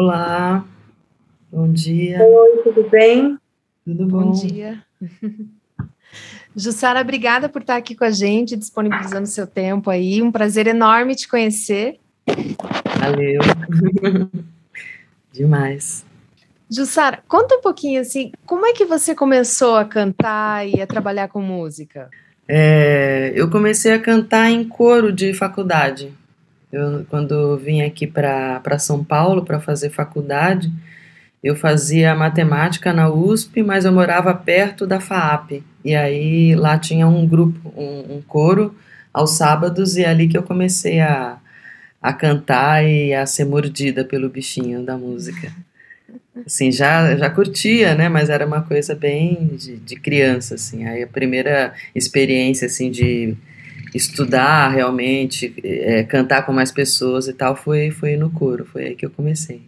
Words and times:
Olá. 0.00 0.64
Bom 1.50 1.72
dia. 1.72 2.22
Oi, 2.22 2.62
tudo 2.62 2.88
bem? 2.88 3.36
Tudo 3.84 4.06
bom? 4.06 4.30
Bom 4.30 4.30
dia. 4.30 4.80
Jussara, 6.54 7.00
obrigada 7.00 7.48
por 7.48 7.62
estar 7.62 7.74
aqui 7.74 7.96
com 7.96 8.04
a 8.04 8.10
gente, 8.12 8.56
disponibilizando 8.56 9.26
seu 9.26 9.44
tempo 9.44 9.90
aí. 9.90 10.22
Um 10.22 10.30
prazer 10.30 10.68
enorme 10.68 11.16
te 11.16 11.26
conhecer. 11.26 11.98
Valeu. 13.00 13.40
Demais. 15.34 16.06
Jussara, 16.70 17.18
conta 17.26 17.56
um 17.56 17.60
pouquinho 17.60 18.00
assim, 18.00 18.30
como 18.46 18.66
é 18.66 18.72
que 18.72 18.84
você 18.84 19.16
começou 19.16 19.74
a 19.74 19.84
cantar 19.84 20.64
e 20.64 20.80
a 20.80 20.86
trabalhar 20.86 21.26
com 21.26 21.42
música? 21.42 22.08
É, 22.46 23.32
eu 23.34 23.50
comecei 23.50 23.92
a 23.92 24.00
cantar 24.00 24.48
em 24.48 24.62
coro 24.62 25.12
de 25.12 25.34
faculdade. 25.34 26.14
Eu, 26.72 27.04
quando 27.08 27.56
vim 27.56 27.80
aqui 27.80 28.06
para 28.06 28.78
São 28.78 29.02
Paulo 29.02 29.44
para 29.44 29.58
fazer 29.58 29.90
faculdade, 29.90 30.70
eu 31.42 31.54
fazia 31.56 32.14
matemática 32.14 32.92
na 32.92 33.08
USP, 33.08 33.62
mas 33.62 33.84
eu 33.84 33.92
morava 33.92 34.34
perto 34.34 34.86
da 34.86 35.00
FAAP. 35.00 35.62
E 35.84 35.94
aí 35.94 36.54
lá 36.54 36.76
tinha 36.78 37.06
um 37.06 37.26
grupo, 37.26 37.72
um, 37.76 38.16
um 38.16 38.22
coro 38.22 38.74
aos 39.12 39.36
sábados, 39.36 39.96
e 39.96 40.02
é 40.02 40.08
ali 40.08 40.28
que 40.28 40.36
eu 40.36 40.42
comecei 40.42 41.00
a, 41.00 41.38
a 42.02 42.12
cantar 42.12 42.84
e 42.84 43.14
a 43.14 43.24
ser 43.24 43.44
mordida 43.44 44.04
pelo 44.04 44.28
bichinho 44.28 44.82
da 44.82 44.96
música. 44.98 45.52
Assim, 46.46 46.70
já, 46.70 47.16
já 47.16 47.30
curtia, 47.30 47.94
né, 47.94 48.08
mas 48.08 48.30
era 48.30 48.46
uma 48.46 48.62
coisa 48.62 48.94
bem 48.94 49.56
de, 49.56 49.76
de 49.76 49.96
criança, 49.96 50.54
assim. 50.54 50.86
Aí 50.86 51.02
a 51.02 51.06
primeira 51.06 51.72
experiência, 51.94 52.66
assim, 52.66 52.90
de 52.90 53.36
estudar 53.94 54.68
realmente, 54.68 55.54
é, 55.62 56.02
cantar 56.02 56.44
com 56.44 56.52
mais 56.52 56.70
pessoas 56.70 57.28
e 57.28 57.32
tal, 57.32 57.56
foi, 57.56 57.90
foi 57.90 58.16
no 58.16 58.30
coro, 58.30 58.64
foi 58.64 58.86
aí 58.86 58.94
que 58.94 59.06
eu 59.06 59.10
comecei. 59.10 59.62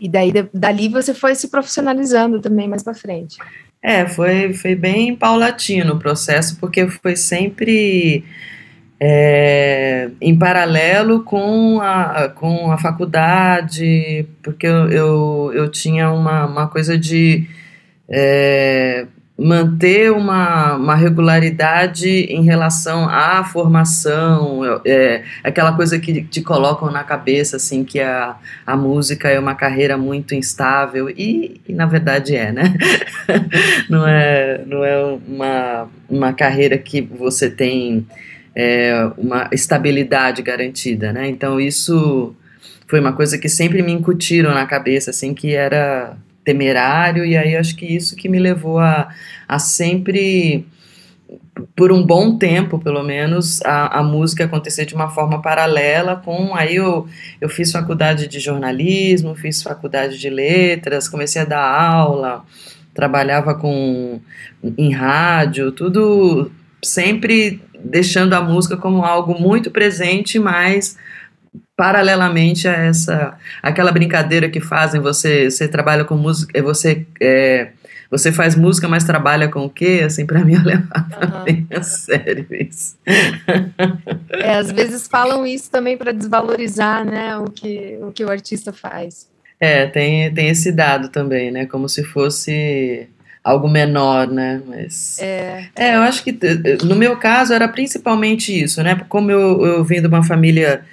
E 0.00 0.08
daí, 0.08 0.32
dali 0.52 0.88
você 0.88 1.14
foi 1.14 1.34
se 1.34 1.48
profissionalizando 1.48 2.40
também 2.40 2.68
mais 2.68 2.82
para 2.82 2.94
frente. 2.94 3.38
É, 3.82 4.06
foi, 4.06 4.52
foi 4.52 4.74
bem 4.74 5.14
paulatino 5.14 5.94
o 5.94 5.98
processo, 5.98 6.58
porque 6.58 6.88
foi 6.88 7.14
sempre 7.14 8.24
é, 8.98 10.10
em 10.20 10.36
paralelo 10.36 11.22
com 11.22 11.80
a, 11.80 12.28
com 12.28 12.72
a 12.72 12.78
faculdade, 12.78 14.26
porque 14.42 14.66
eu, 14.66 14.90
eu, 14.90 15.52
eu 15.54 15.70
tinha 15.70 16.10
uma, 16.10 16.46
uma 16.46 16.66
coisa 16.66 16.98
de 16.98 17.46
é, 18.08 19.06
manter 19.38 20.10
uma, 20.10 20.76
uma 20.76 20.94
regularidade 20.94 22.08
em 22.08 22.42
relação 22.42 23.06
à 23.08 23.44
formação, 23.44 24.62
é, 24.84 25.24
aquela 25.44 25.74
coisa 25.74 25.98
que 25.98 26.22
te 26.22 26.40
colocam 26.40 26.90
na 26.90 27.04
cabeça, 27.04 27.56
assim, 27.56 27.84
que 27.84 28.00
a, 28.00 28.36
a 28.66 28.76
música 28.76 29.28
é 29.28 29.38
uma 29.38 29.54
carreira 29.54 29.98
muito 29.98 30.34
instável, 30.34 31.10
e, 31.10 31.60
e 31.68 31.72
na 31.74 31.84
verdade 31.84 32.34
é, 32.34 32.50
né? 32.50 32.74
não 33.90 34.06
é, 34.06 34.62
não 34.66 34.82
é 34.82 35.18
uma, 35.28 35.88
uma 36.08 36.32
carreira 36.32 36.78
que 36.78 37.02
você 37.02 37.50
tem 37.50 38.06
é, 38.54 39.10
uma 39.18 39.50
estabilidade 39.52 40.40
garantida, 40.40 41.12
né? 41.12 41.28
Então 41.28 41.60
isso 41.60 42.34
foi 42.86 43.00
uma 43.00 43.12
coisa 43.12 43.36
que 43.36 43.50
sempre 43.50 43.82
me 43.82 43.92
incutiram 43.92 44.54
na 44.54 44.64
cabeça, 44.64 45.10
assim, 45.10 45.34
que 45.34 45.54
era 45.54 46.16
temerário, 46.46 47.24
e 47.24 47.36
aí 47.36 47.56
acho 47.56 47.74
que 47.76 47.84
isso 47.84 48.14
que 48.14 48.28
me 48.28 48.38
levou 48.38 48.78
a, 48.78 49.08
a 49.48 49.58
sempre, 49.58 50.64
por 51.74 51.90
um 51.90 52.06
bom 52.06 52.38
tempo 52.38 52.78
pelo 52.78 53.02
menos, 53.02 53.60
a, 53.62 53.98
a 53.98 54.02
música 54.04 54.44
acontecer 54.44 54.86
de 54.86 54.94
uma 54.94 55.10
forma 55.10 55.42
paralela 55.42 56.14
com. 56.24 56.54
Aí 56.54 56.76
eu, 56.76 57.08
eu 57.40 57.48
fiz 57.48 57.72
faculdade 57.72 58.28
de 58.28 58.38
jornalismo, 58.38 59.34
fiz 59.34 59.60
faculdade 59.60 60.18
de 60.18 60.30
letras, 60.30 61.08
comecei 61.08 61.42
a 61.42 61.44
dar 61.44 61.68
aula, 61.68 62.44
trabalhava 62.94 63.52
com 63.56 64.20
em 64.78 64.92
rádio, 64.92 65.72
tudo 65.72 66.50
sempre 66.80 67.60
deixando 67.84 68.34
a 68.34 68.40
música 68.40 68.76
como 68.76 69.04
algo 69.04 69.36
muito 69.38 69.68
presente, 69.68 70.38
mas 70.38 70.96
paralelamente 71.76 72.66
a 72.66 72.72
essa 72.72 73.38
aquela 73.62 73.92
brincadeira 73.92 74.48
que 74.48 74.60
fazem 74.60 75.00
você 75.00 75.50
você 75.50 75.68
trabalha 75.68 76.04
com 76.04 76.16
música 76.16 76.62
você 76.62 77.06
é, 77.20 77.68
você 78.10 78.32
faz 78.32 78.56
música 78.56 78.88
mas 78.88 79.04
trabalha 79.04 79.48
com 79.48 79.66
o 79.66 79.70
quê 79.70 80.02
assim 80.04 80.24
para 80.24 80.42
mim 80.42 80.54
eu 80.54 80.62
levava 80.64 81.38
uhum. 81.38 81.44
bem 81.44 81.66
a 81.70 81.82
sério 81.82 82.46
isso 82.50 82.96
é, 84.30 84.54
às 84.54 84.72
vezes 84.72 85.06
falam 85.06 85.46
isso 85.46 85.70
também 85.70 85.98
para 85.98 86.12
desvalorizar 86.12 87.04
né 87.04 87.36
o 87.36 87.50
que 87.50 87.98
o 88.00 88.10
que 88.10 88.24
o 88.24 88.30
artista 88.30 88.72
faz 88.72 89.28
é 89.60 89.86
tem 89.86 90.32
tem 90.32 90.48
esse 90.48 90.72
dado 90.72 91.10
também 91.10 91.50
né 91.50 91.66
como 91.66 91.90
se 91.90 92.02
fosse 92.02 93.06
algo 93.46 93.68
menor, 93.68 94.26
né? 94.26 94.60
Mas 94.66 95.20
é. 95.20 95.66
é, 95.76 95.94
eu 95.94 96.00
acho 96.02 96.24
que 96.24 96.36
no 96.82 96.96
meu 96.96 97.16
caso 97.16 97.54
era 97.54 97.68
principalmente 97.68 98.52
isso, 98.52 98.82
né? 98.82 99.00
Como 99.08 99.30
eu, 99.30 99.64
eu 99.64 99.84
vim 99.84 100.00
de 100.00 100.08
uma 100.08 100.24
família 100.24 100.84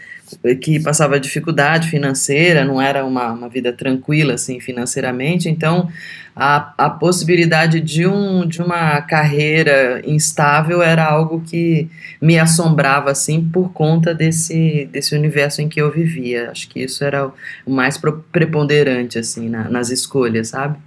que 0.61 0.79
passava 0.79 1.19
dificuldade 1.19 1.89
financeira, 1.89 2.63
não 2.65 2.81
era 2.81 3.05
uma, 3.05 3.31
uma 3.31 3.49
vida 3.49 3.71
tranquila 3.73 4.33
assim 4.33 4.59
financeiramente, 4.59 5.49
então 5.49 5.89
a, 6.35 6.73
a 6.77 6.89
possibilidade 6.89 7.79
de, 7.79 8.07
um, 8.07 8.45
de 8.47 8.61
uma 8.61 9.01
carreira 9.01 10.01
instável 10.05 10.81
era 10.81 11.05
algo 11.05 11.41
que 11.41 11.87
me 12.21 12.39
assombrava 12.39 13.11
assim 13.11 13.43
por 13.43 13.71
conta 13.71 14.13
desse, 14.13 14.89
desse 14.91 15.15
universo 15.15 15.61
em 15.61 15.69
que 15.69 15.79
eu 15.79 15.91
vivia. 15.91 16.49
Acho 16.49 16.67
que 16.69 16.81
isso 16.81 17.03
era 17.03 17.31
o 17.65 17.71
mais 17.71 17.99
preponderante 18.31 19.19
assim 19.19 19.47
na, 19.47 19.69
nas 19.69 19.89
escolhas, 19.89 20.49
sabe? 20.49 20.77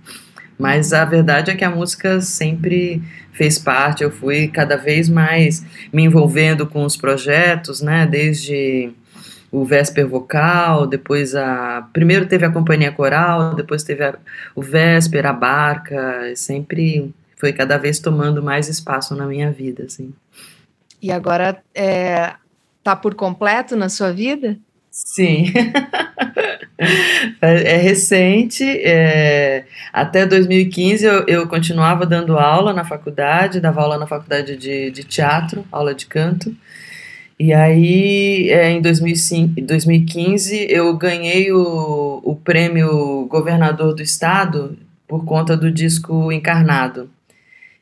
Mas 0.58 0.92
a 0.92 1.04
verdade 1.04 1.50
é 1.50 1.54
que 1.54 1.64
a 1.64 1.70
música 1.70 2.20
sempre 2.20 3.02
fez 3.32 3.58
parte, 3.58 4.02
eu 4.02 4.10
fui 4.10 4.48
cada 4.48 4.76
vez 4.76 5.08
mais 5.08 5.64
me 5.92 6.02
envolvendo 6.02 6.66
com 6.66 6.84
os 6.84 6.96
projetos, 6.96 7.82
né, 7.82 8.06
desde 8.06 8.90
o 9.56 9.64
Vésper 9.64 10.06
Vocal, 10.06 10.86
depois 10.86 11.34
a. 11.34 11.88
Primeiro 11.90 12.26
teve 12.26 12.44
a 12.44 12.52
Companhia 12.52 12.92
Coral, 12.92 13.54
depois 13.54 13.82
teve 13.82 14.04
a, 14.04 14.14
o 14.54 14.60
Vésper, 14.60 15.24
a 15.24 15.32
Barca, 15.32 16.30
sempre 16.36 17.10
foi 17.36 17.54
cada 17.54 17.78
vez 17.78 17.98
tomando 17.98 18.42
mais 18.42 18.68
espaço 18.68 19.14
na 19.16 19.24
minha 19.26 19.50
vida, 19.50 19.84
assim. 19.84 20.12
E 21.00 21.10
agora 21.10 21.62
é, 21.74 22.34
tá 22.84 22.94
por 22.94 23.14
completo 23.14 23.74
na 23.74 23.88
sua 23.88 24.12
vida? 24.12 24.58
Sim. 24.90 25.50
é 27.40 27.76
recente. 27.76 28.62
É, 28.64 29.64
até 29.90 30.26
2015 30.26 31.02
eu, 31.02 31.26
eu, 31.26 31.48
continuava 31.48 32.04
dando 32.04 32.38
aula 32.38 32.74
na 32.74 32.84
faculdade, 32.84 33.60
dava 33.60 33.80
aula 33.80 33.96
na 33.96 34.06
faculdade 34.06 34.54
de, 34.54 34.90
de 34.90 35.04
teatro, 35.04 35.64
aula 35.72 35.94
de 35.94 36.04
canto. 36.04 36.54
E 37.38 37.52
aí, 37.52 38.48
é, 38.50 38.70
em 38.70 38.80
2005, 38.80 39.60
2015, 39.60 40.66
eu 40.70 40.96
ganhei 40.96 41.52
o, 41.52 42.20
o 42.24 42.34
prêmio 42.36 43.26
Governador 43.26 43.94
do 43.94 44.02
Estado 44.02 44.78
por 45.06 45.24
conta 45.24 45.56
do 45.56 45.70
disco 45.70 46.32
Encarnado. 46.32 47.10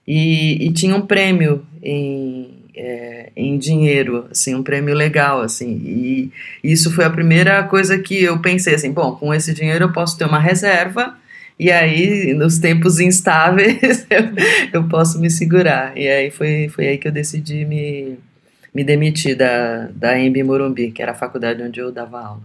E, 0.07 0.67
e 0.67 0.73
tinha 0.73 0.97
um 0.97 1.07
prêmio 1.07 1.65
em, 1.83 2.51
é, 2.77 3.31
em 3.37 3.57
dinheiro, 3.57 4.27
assim, 4.31 4.55
um 4.55 4.63
prêmio 4.63 4.95
legal, 4.95 5.41
assim. 5.41 5.81
E 5.85 6.33
isso 6.63 6.93
foi 6.93 7.05
a 7.05 7.11
primeira 7.11 7.63
coisa 7.63 7.97
que 7.99 8.23
eu 8.23 8.41
pensei, 8.41 8.75
assim, 8.75 8.93
bom, 8.93 9.13
com 9.17 9.33
esse 9.33 9.55
dinheiro 9.55 9.85
eu 9.85 9.93
posso 9.93 10.19
ter 10.19 10.25
uma 10.25 10.41
reserva 10.41 11.17
e 11.59 11.71
aí, 11.71 12.35
nos 12.35 12.59
tempos 12.59 12.99
instáveis, 12.99 14.07
eu, 14.11 14.81
eu 14.81 14.89
posso 14.89 15.21
me 15.21 15.31
segurar. 15.31 15.97
E 15.97 16.09
aí 16.09 16.31
foi, 16.31 16.69
foi 16.69 16.89
aí 16.89 16.99
que 16.99 17.07
eu 17.07 17.13
decidi 17.13 17.65
me 17.65 18.19
me 18.75 18.83
demiti 18.83 19.35
da, 19.35 19.89
da 19.95 20.19
EMB 20.19 20.43
Morumbi, 20.43 20.91
que 20.91 21.01
era 21.01 21.13
a 21.13 21.15
faculdade 21.15 21.63
onde 21.63 21.81
eu 21.81 21.93
dava 21.93 22.21
aula. 22.21 22.43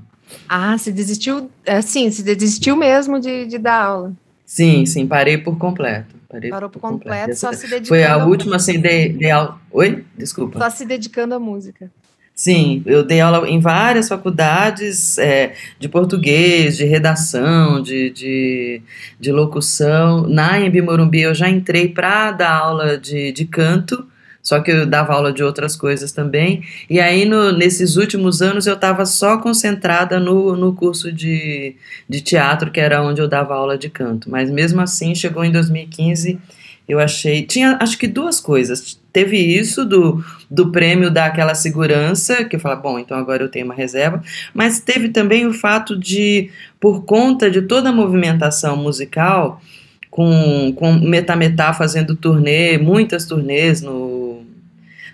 Ah, 0.47 0.77
você 0.77 0.91
desistiu, 0.91 1.49
assim, 1.65 2.11
você 2.11 2.21
desistiu 2.35 2.75
mesmo 2.75 3.19
de, 3.19 3.45
de 3.47 3.57
dar 3.57 3.83
aula? 3.83 4.13
Sim, 4.45 4.85
sim, 4.85 5.07
parei 5.07 5.37
por 5.37 5.57
completo. 5.57 6.15
Parei 6.29 6.49
Parou 6.51 6.69
por 6.69 6.79
completo, 6.79 7.19
completo. 7.19 7.39
só 7.39 7.51
se 7.51 7.63
dedicando. 7.63 7.87
Foi 7.87 8.03
a 8.03 8.17
última, 8.25 8.55
assim, 8.57 8.79
de, 8.79 9.09
de 9.09 9.29
aula. 9.31 9.59
Oi? 9.71 10.05
Desculpa. 10.15 10.59
Só 10.59 10.69
se 10.69 10.85
dedicando 10.85 11.33
à 11.33 11.39
música. 11.39 11.91
Sim, 12.39 12.81
eu 12.85 13.03
dei 13.03 13.19
aula 13.19 13.49
em 13.49 13.59
várias 13.59 14.07
faculdades 14.07 15.17
é, 15.17 15.53
de 15.77 15.89
português, 15.89 16.77
de 16.77 16.85
redação, 16.85 17.81
de, 17.81 18.11
de, 18.11 18.81
de 19.19 19.31
locução. 19.31 20.25
Na 20.25 20.57
Embi 20.59 20.81
Morumbi 20.81 21.21
eu 21.21 21.35
já 21.35 21.49
entrei 21.49 21.89
para 21.89 22.31
dar 22.31 22.51
aula 22.53 22.97
de, 22.97 23.33
de 23.33 23.45
canto, 23.45 24.07
só 24.41 24.59
que 24.59 24.71
eu 24.71 24.86
dava 24.86 25.13
aula 25.13 25.31
de 25.31 25.44
outras 25.44 25.75
coisas 25.75 26.12
também. 26.12 26.63
E 26.89 27.00
aí, 27.00 27.25
no, 27.25 27.51
nesses 27.51 27.97
últimos 27.97 28.41
anos, 28.41 28.68
eu 28.68 28.75
estava 28.75 29.06
só 29.06 29.38
concentrada 29.38 30.19
no, 30.19 30.56
no 30.56 30.74
curso 30.74 31.12
de, 31.12 31.75
de 32.07 32.21
teatro, 32.21 32.71
que 32.71 32.80
era 32.80 33.03
onde 33.03 33.21
eu 33.21 33.27
dava 33.27 33.53
aula 33.53 33.77
de 33.77 33.89
canto. 33.89 34.30
Mas 34.30 34.50
mesmo 34.50 34.81
assim, 34.81 35.13
chegou 35.13 35.44
em 35.44 35.51
2015, 35.51 36.39
eu 36.88 37.00
achei. 37.00 37.44
Tinha 37.44 37.77
acho 37.80 37.97
que 37.97 38.07
duas 38.07 38.39
coisas. 38.39 39.00
Teve 39.13 39.38
isso 39.38 39.86
do, 39.86 40.24
do 40.50 40.71
prêmio 40.71 41.12
daquela 41.12 41.53
segurança, 41.53 42.44
que 42.45 42.56
eu 42.56 42.59
falei, 42.59 42.80
bom, 42.80 42.97
então 42.97 43.18
agora 43.18 43.44
eu 43.44 43.50
tenho 43.50 43.65
uma 43.65 43.74
reserva, 43.74 44.24
mas 44.53 44.80
teve 44.80 45.09
também 45.09 45.45
o 45.45 45.53
fato 45.53 45.97
de, 45.97 46.50
por 46.80 47.03
conta 47.06 47.50
de 47.50 47.63
toda 47.63 47.89
a 47.89 47.94
movimentação 47.94 48.77
musical, 48.77 49.62
com, 50.09 50.73
com 50.75 50.94
Metametá 50.94 51.73
fazendo 51.73 52.15
turnê, 52.15 52.77
muitas 52.77 53.25
turnês 53.25 53.81
no, 53.81 54.44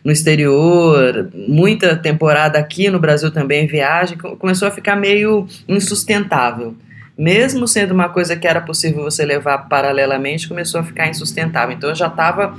no 0.03 0.11
exterior, 0.11 1.29
muita 1.47 1.95
temporada 1.95 2.57
aqui 2.57 2.89
no 2.89 2.99
Brasil 2.99 3.31
também, 3.31 3.67
viagem, 3.67 4.17
começou 4.17 4.67
a 4.67 4.71
ficar 4.71 4.95
meio 4.95 5.47
insustentável 5.67 6.75
mesmo 7.17 7.67
sendo 7.67 7.93
uma 7.93 8.09
coisa 8.09 8.35
que 8.35 8.47
era 8.47 8.61
possível 8.61 9.03
você 9.03 9.25
levar 9.25 9.69
paralelamente, 9.69 10.47
começou 10.47 10.81
a 10.81 10.83
ficar 10.83 11.07
insustentável. 11.07 11.75
Então 11.75 11.89
eu 11.89 11.95
já 11.95 12.07
estava 12.07 12.57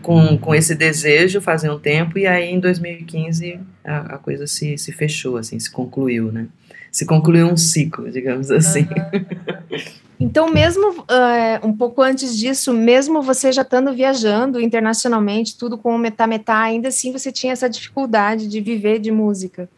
com, 0.00 0.38
com 0.38 0.54
esse 0.54 0.74
desejo 0.74 1.40
fazia 1.40 1.72
um 1.72 1.78
tempo, 1.78 2.18
e 2.18 2.26
aí 2.26 2.50
em 2.50 2.60
2015 2.60 3.60
a, 3.84 4.14
a, 4.14 4.18
coisa 4.18 4.46
se, 4.46 4.78
se 4.78 4.92
fechou, 4.92 5.36
assim, 5.36 5.58
se 5.60 5.70
concluiu, 5.70 6.32
né? 6.32 6.46
Se 6.90 7.04
concluiu 7.04 7.46
um 7.46 7.56
ciclo, 7.56 8.10
digamos 8.10 8.50
assim. 8.50 8.82
Uhum. 8.82 9.78
Então, 10.20 10.50
mesmo 10.50 10.90
uh, 10.90 11.66
um 11.66 11.72
pouco 11.72 12.02
antes 12.02 12.36
disso, 12.36 12.72
mesmo 12.72 13.22
você 13.22 13.52
já 13.52 13.62
estando 13.62 13.92
viajando 13.92 14.60
internacionalmente, 14.60 15.56
tudo 15.56 15.78
com 15.78 15.94
o 15.94 15.98
metá-metá, 15.98 16.60
ainda 16.60 16.88
assim 16.88 17.12
você 17.12 17.30
tinha 17.30 17.52
essa 17.52 17.68
dificuldade 17.68 18.48
de 18.48 18.60
viver 18.60 18.98
de 18.98 19.12
música. 19.12 19.68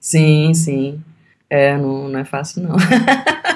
Sim, 0.00 0.54
sim. 0.54 1.00
É, 1.48 1.76
não, 1.76 2.08
não 2.08 2.20
é 2.20 2.24
fácil, 2.24 2.62
não. 2.62 2.76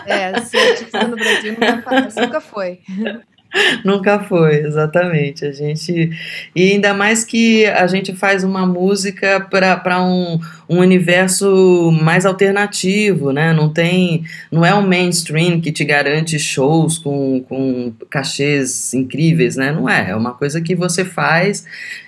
É, 0.06 0.40
ser 0.42 0.58
artista 0.58 1.08
no 1.08 1.16
Brasil 1.16 1.56
não 1.58 1.66
é 1.66 1.82
fácil, 1.82 2.22
nunca 2.22 2.40
foi. 2.40 2.80
Nunca 3.84 4.18
foi, 4.20 4.56
exatamente. 4.56 5.44
A 5.44 5.52
gente 5.52 6.10
e 6.54 6.72
ainda 6.72 6.92
mais 6.92 7.24
que 7.24 7.66
a 7.66 7.86
gente 7.86 8.14
faz 8.14 8.44
uma 8.44 8.66
música 8.66 9.40
para 9.40 10.02
um, 10.02 10.38
um 10.68 10.78
universo 10.78 11.90
mais 12.02 12.26
alternativo, 12.26 13.32
né? 13.32 13.52
Não 13.52 13.72
tem, 13.72 14.24
não 14.50 14.64
é 14.64 14.74
um 14.74 14.86
mainstream 14.86 15.60
que 15.60 15.72
te 15.72 15.84
garante 15.84 16.38
shows 16.38 16.98
com, 16.98 17.42
com 17.48 17.92
cachês 18.10 18.92
incríveis, 18.94 19.56
né? 19.56 19.72
Não 19.72 19.88
é. 19.88 20.10
É 20.10 20.16
uma 20.16 20.34
coisa 20.34 20.60
que 20.60 20.74
você 20.74 21.04
faz, 21.04 21.64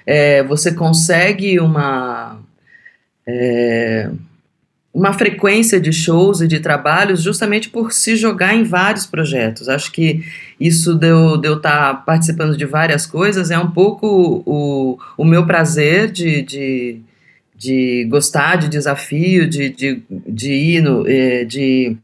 é, 0.07 0.43
você 0.43 0.73
consegue 0.73 1.59
uma 1.61 2.39
é, 3.27 4.11
uma 4.99 5.13
frequência 5.13 5.81
de 5.81 5.93
shows 5.93 6.41
e 6.41 6.49
de 6.49 6.59
trabalhos 6.59 7.23
justamente 7.23 7.69
por 7.69 7.93
se 7.93 8.17
jogar 8.17 8.53
em 8.53 8.65
vários 8.65 9.07
projetos. 9.07 9.69
Acho 9.69 9.93
que 9.93 10.25
isso 10.59 10.93
de 10.97 11.07
eu 11.07 11.37
estar 11.37 11.61
tá 11.61 11.95
participando 11.95 12.57
de 12.57 12.67
várias 12.67 13.07
coisas 13.07 13.53
é 13.53 13.59
um 13.59 13.71
pouco 13.71 14.43
o, 14.45 14.99
o 15.17 15.25
meu 15.25 15.47
prazer 15.47 16.11
de, 16.11 16.43
de, 16.43 17.01
de 17.57 18.09
gostar 18.11 18.57
de 18.57 18.69
desafio, 18.69 19.49
de, 19.49 19.69
de, 19.71 20.03
de 20.11 20.53
ir 20.53 20.81
no, 20.83 21.07
eh, 21.07 21.45
de 21.45 21.97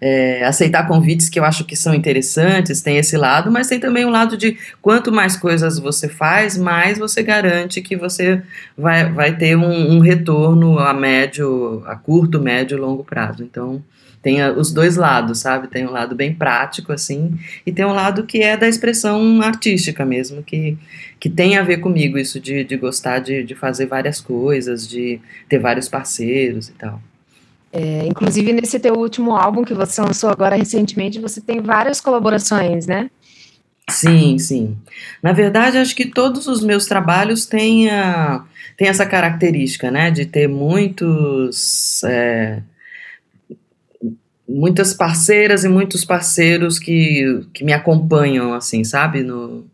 é, 0.00 0.44
aceitar 0.44 0.86
convites 0.86 1.28
que 1.28 1.38
eu 1.38 1.44
acho 1.44 1.64
que 1.64 1.74
são 1.74 1.94
interessantes, 1.94 2.80
tem 2.80 2.98
esse 2.98 3.16
lado, 3.16 3.50
mas 3.50 3.68
tem 3.68 3.80
também 3.80 4.04
o 4.04 4.08
um 4.08 4.10
lado 4.10 4.36
de 4.36 4.56
quanto 4.80 5.10
mais 5.10 5.36
coisas 5.36 5.78
você 5.78 6.08
faz, 6.08 6.56
mais 6.56 6.98
você 6.98 7.22
garante 7.22 7.82
que 7.82 7.96
você 7.96 8.42
vai, 8.76 9.12
vai 9.12 9.36
ter 9.36 9.56
um, 9.56 9.96
um 9.96 9.98
retorno 9.98 10.78
a 10.78 10.94
médio, 10.94 11.82
a 11.86 11.96
curto, 11.96 12.40
médio 12.40 12.76
e 12.76 12.80
longo 12.80 13.02
prazo. 13.02 13.42
Então, 13.42 13.82
tem 14.22 14.42
os 14.50 14.72
dois 14.72 14.96
lados, 14.96 15.38
sabe? 15.38 15.68
Tem 15.68 15.86
um 15.86 15.90
lado 15.90 16.14
bem 16.14 16.34
prático, 16.34 16.92
assim, 16.92 17.38
e 17.64 17.72
tem 17.72 17.84
um 17.84 17.92
lado 17.92 18.24
que 18.24 18.42
é 18.42 18.56
da 18.56 18.68
expressão 18.68 19.40
artística 19.42 20.04
mesmo, 20.04 20.42
que, 20.42 20.76
que 21.20 21.30
tem 21.30 21.56
a 21.56 21.62
ver 21.62 21.78
comigo, 21.78 22.18
isso 22.18 22.40
de, 22.40 22.64
de 22.64 22.76
gostar 22.76 23.20
de, 23.20 23.42
de 23.42 23.54
fazer 23.54 23.86
várias 23.86 24.20
coisas, 24.20 24.88
de 24.88 25.20
ter 25.48 25.58
vários 25.58 25.88
parceiros 25.88 26.68
e 26.68 26.72
tal. 26.72 27.00
É, 27.72 28.06
inclusive, 28.06 28.52
nesse 28.52 28.80
teu 28.80 28.94
último 28.94 29.36
álbum 29.36 29.62
que 29.62 29.74
você 29.74 30.00
lançou 30.00 30.30
agora 30.30 30.56
recentemente, 30.56 31.20
você 31.20 31.40
tem 31.40 31.60
várias 31.60 32.00
colaborações, 32.00 32.86
né? 32.86 33.10
Sim, 33.90 34.38
sim. 34.38 34.76
Na 35.22 35.32
verdade, 35.32 35.78
acho 35.78 35.94
que 35.94 36.06
todos 36.06 36.46
os 36.46 36.62
meus 36.62 36.86
trabalhos 36.86 37.46
têm, 37.46 37.90
a, 37.90 38.44
têm 38.76 38.88
essa 38.88 39.06
característica, 39.06 39.90
né? 39.90 40.10
De 40.10 40.26
ter 40.26 40.48
muitos. 40.48 42.02
É, 42.04 42.62
muitas 44.48 44.94
parceiras 44.94 45.64
e 45.64 45.68
muitos 45.68 46.04
parceiros 46.04 46.78
que, 46.78 47.46
que 47.52 47.64
me 47.64 47.72
acompanham, 47.72 48.54
assim, 48.54 48.82
sabe? 48.82 49.22
No, 49.22 49.66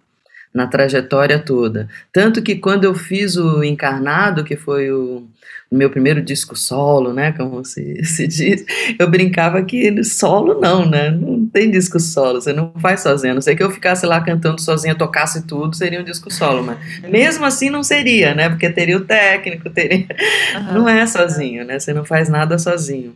na 0.52 0.69
trajetória 0.69 1.38
toda. 1.38 1.88
Tanto 2.12 2.41
que 2.41 2.55
quando 2.55 2.85
eu 2.85 2.94
fiz 2.94 3.37
o 3.37 3.64
Encarnado, 3.64 4.44
que 4.44 4.56
foi 4.56 4.93
o 4.93 5.26
meu 5.76 5.90
primeiro 5.90 6.22
disco 6.22 6.56
solo, 6.56 7.12
né, 7.12 7.32
como 7.32 7.64
se, 7.64 8.02
se 8.04 8.26
diz, 8.26 8.64
eu 8.98 9.08
brincava 9.08 9.62
que 9.62 10.02
solo 10.04 10.60
não, 10.60 10.88
né, 10.88 11.10
não 11.10 11.46
tem 11.46 11.70
disco 11.70 11.98
solo, 12.00 12.40
você 12.40 12.52
não 12.52 12.72
faz 12.80 13.00
sozinho, 13.00 13.32
a 13.32 13.34
não 13.34 13.42
sei 13.42 13.56
que 13.56 13.62
eu 13.62 13.70
ficasse 13.70 14.06
lá 14.06 14.20
cantando 14.20 14.60
sozinha, 14.60 14.94
tocasse 14.94 15.46
tudo, 15.46 15.76
seria 15.76 16.00
um 16.00 16.04
disco 16.04 16.32
solo, 16.32 16.62
mas 16.62 16.78
mesmo 17.08 17.44
assim 17.44 17.70
não 17.70 17.82
seria, 17.82 18.34
né, 18.34 18.48
porque 18.48 18.68
teria 18.70 18.96
o 18.96 19.04
técnico, 19.04 19.70
teria, 19.70 20.06
uhum. 20.54 20.74
não 20.74 20.88
é 20.88 21.06
sozinho, 21.06 21.64
né, 21.64 21.78
você 21.78 21.92
não 21.92 22.04
faz 22.04 22.28
nada 22.28 22.58
sozinho. 22.58 23.14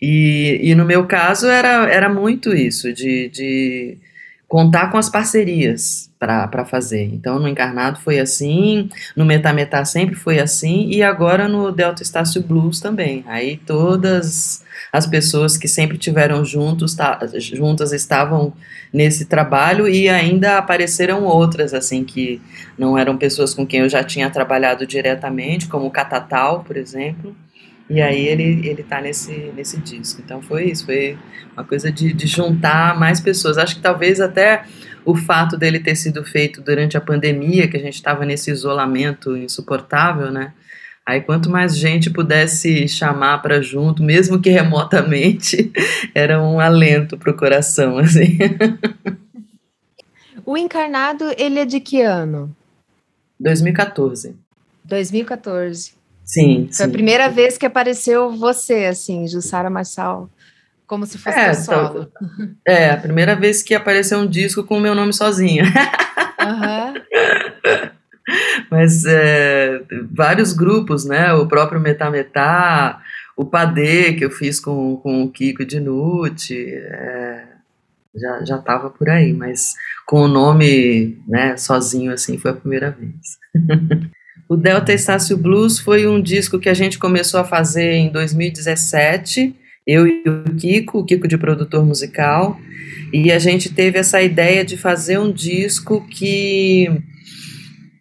E, 0.00 0.60
e 0.62 0.74
no 0.74 0.84
meu 0.84 1.06
caso 1.06 1.46
era, 1.46 1.88
era 1.90 2.08
muito 2.08 2.54
isso, 2.54 2.92
de, 2.92 3.30
de 3.30 3.98
contar 4.48 4.90
com 4.90 4.98
as 4.98 5.08
parcerias 5.08 6.10
para 6.18 6.64
fazer. 6.64 7.04
Então, 7.12 7.38
no 7.38 7.48
Encarnado 7.48 8.00
foi 8.00 8.18
assim, 8.18 8.88
no 9.14 9.24
Metametá 9.24 9.84
sempre 9.84 10.14
foi 10.14 10.38
assim, 10.38 10.88
e 10.88 11.02
agora 11.02 11.48
no 11.48 11.70
Delta 11.70 12.02
Estácio 12.02 12.42
Blues 12.42 12.80
também. 12.80 13.24
Aí 13.26 13.56
todas 13.58 14.64
as 14.92 15.06
pessoas 15.06 15.58
que 15.58 15.68
sempre 15.68 15.98
tiveram 15.98 16.44
juntos, 16.44 16.94
tá, 16.94 17.18
juntas 17.38 17.92
estavam 17.92 18.52
nesse 18.92 19.26
trabalho 19.26 19.88
e 19.88 20.08
ainda 20.08 20.58
apareceram 20.58 21.24
outras, 21.24 21.74
assim, 21.74 22.04
que 22.04 22.40
não 22.78 22.96
eram 22.96 23.16
pessoas 23.16 23.52
com 23.52 23.66
quem 23.66 23.80
eu 23.80 23.88
já 23.88 24.02
tinha 24.02 24.30
trabalhado 24.30 24.86
diretamente, 24.86 25.68
como 25.68 25.86
o 25.86 25.90
Catatal, 25.90 26.62
por 26.64 26.76
exemplo, 26.76 27.36
e 27.88 28.00
aí 28.00 28.26
ele, 28.26 28.66
ele 28.66 28.82
tá 28.82 29.00
nesse, 29.00 29.52
nesse 29.54 29.78
disco. 29.78 30.20
Então 30.24 30.42
foi 30.42 30.64
isso, 30.70 30.86
foi 30.86 31.16
uma 31.52 31.64
coisa 31.64 31.90
de, 31.90 32.12
de 32.12 32.26
juntar 32.26 32.98
mais 32.98 33.20
pessoas. 33.20 33.58
Acho 33.58 33.76
que 33.76 33.82
talvez 33.82 34.20
até 34.20 34.64
o 35.04 35.14
fato 35.14 35.56
dele 35.56 35.78
ter 35.78 35.94
sido 35.94 36.24
feito 36.24 36.60
durante 36.60 36.96
a 36.96 37.00
pandemia, 37.00 37.68
que 37.68 37.76
a 37.76 37.80
gente 37.80 37.94
estava 37.94 38.24
nesse 38.24 38.50
isolamento 38.50 39.36
insuportável, 39.36 40.32
né? 40.32 40.52
Aí 41.06 41.20
quanto 41.20 41.48
mais 41.48 41.76
gente 41.76 42.10
pudesse 42.10 42.88
chamar 42.88 43.40
para 43.40 43.62
junto, 43.62 44.02
mesmo 44.02 44.40
que 44.40 44.50
remotamente, 44.50 45.70
era 46.12 46.42
um 46.42 46.58
alento 46.58 47.16
para 47.16 47.30
o 47.30 47.36
coração, 47.36 47.98
assim. 47.98 48.36
O 50.44 50.56
Encarnado, 50.56 51.24
ele 51.38 51.60
é 51.60 51.64
de 51.64 51.78
que 51.78 52.02
ano? 52.02 52.54
2014. 53.38 54.34
2014. 54.84 55.95
Sim. 56.26 56.66
Foi 56.66 56.84
sim. 56.84 56.84
a 56.84 56.88
primeira 56.88 57.28
vez 57.30 57.56
que 57.56 57.64
apareceu 57.64 58.36
você, 58.36 58.86
assim, 58.86 59.28
Jussara 59.28 59.70
Marçal, 59.70 60.28
como 60.84 61.06
se 61.06 61.16
fosse 61.16 61.38
é, 61.38 61.54
solo. 61.54 62.10
Então, 62.20 62.56
é, 62.66 62.90
a 62.90 62.96
primeira 62.96 63.36
vez 63.36 63.62
que 63.62 63.74
apareceu 63.74 64.18
um 64.18 64.26
disco 64.26 64.64
com 64.64 64.76
o 64.76 64.80
meu 64.80 64.94
nome 64.94 65.12
sozinho. 65.12 65.64
Uhum. 65.64 66.94
Mas 68.68 69.04
é, 69.06 69.80
vários 70.10 70.52
grupos, 70.52 71.04
né? 71.04 71.32
O 71.32 71.46
próprio 71.46 71.80
Metá 71.80 72.10
Metá, 72.10 73.00
o 73.36 73.44
Padê, 73.44 74.14
que 74.14 74.24
eu 74.24 74.30
fiz 74.30 74.58
com, 74.58 74.96
com 74.96 75.22
o 75.22 75.30
Kiko 75.30 75.64
Dinucci, 75.64 76.72
é, 76.74 77.44
já, 78.16 78.44
já 78.44 78.58
tava 78.58 78.90
por 78.90 79.08
aí, 79.08 79.32
mas 79.32 79.74
com 80.06 80.22
o 80.22 80.28
nome 80.28 81.22
né, 81.28 81.56
sozinho 81.56 82.12
assim 82.12 82.36
foi 82.36 82.50
a 82.50 82.54
primeira 82.54 82.90
vez. 82.90 83.38
O 84.48 84.56
Delta 84.56 84.92
Estácio 84.92 85.36
Blues 85.36 85.80
foi 85.80 86.06
um 86.06 86.22
disco 86.22 86.60
que 86.60 86.68
a 86.68 86.74
gente 86.74 87.00
começou 87.00 87.40
a 87.40 87.44
fazer 87.44 87.94
em 87.94 88.12
2017, 88.12 89.52
eu 89.84 90.06
e 90.06 90.22
o 90.28 90.54
Kiko, 90.54 90.98
o 91.00 91.04
Kiko 91.04 91.26
de 91.26 91.36
produtor 91.36 91.84
musical, 91.84 92.56
e 93.12 93.32
a 93.32 93.40
gente 93.40 93.74
teve 93.74 93.98
essa 93.98 94.22
ideia 94.22 94.64
de 94.64 94.76
fazer 94.76 95.18
um 95.18 95.32
disco 95.32 96.06
que 96.08 96.88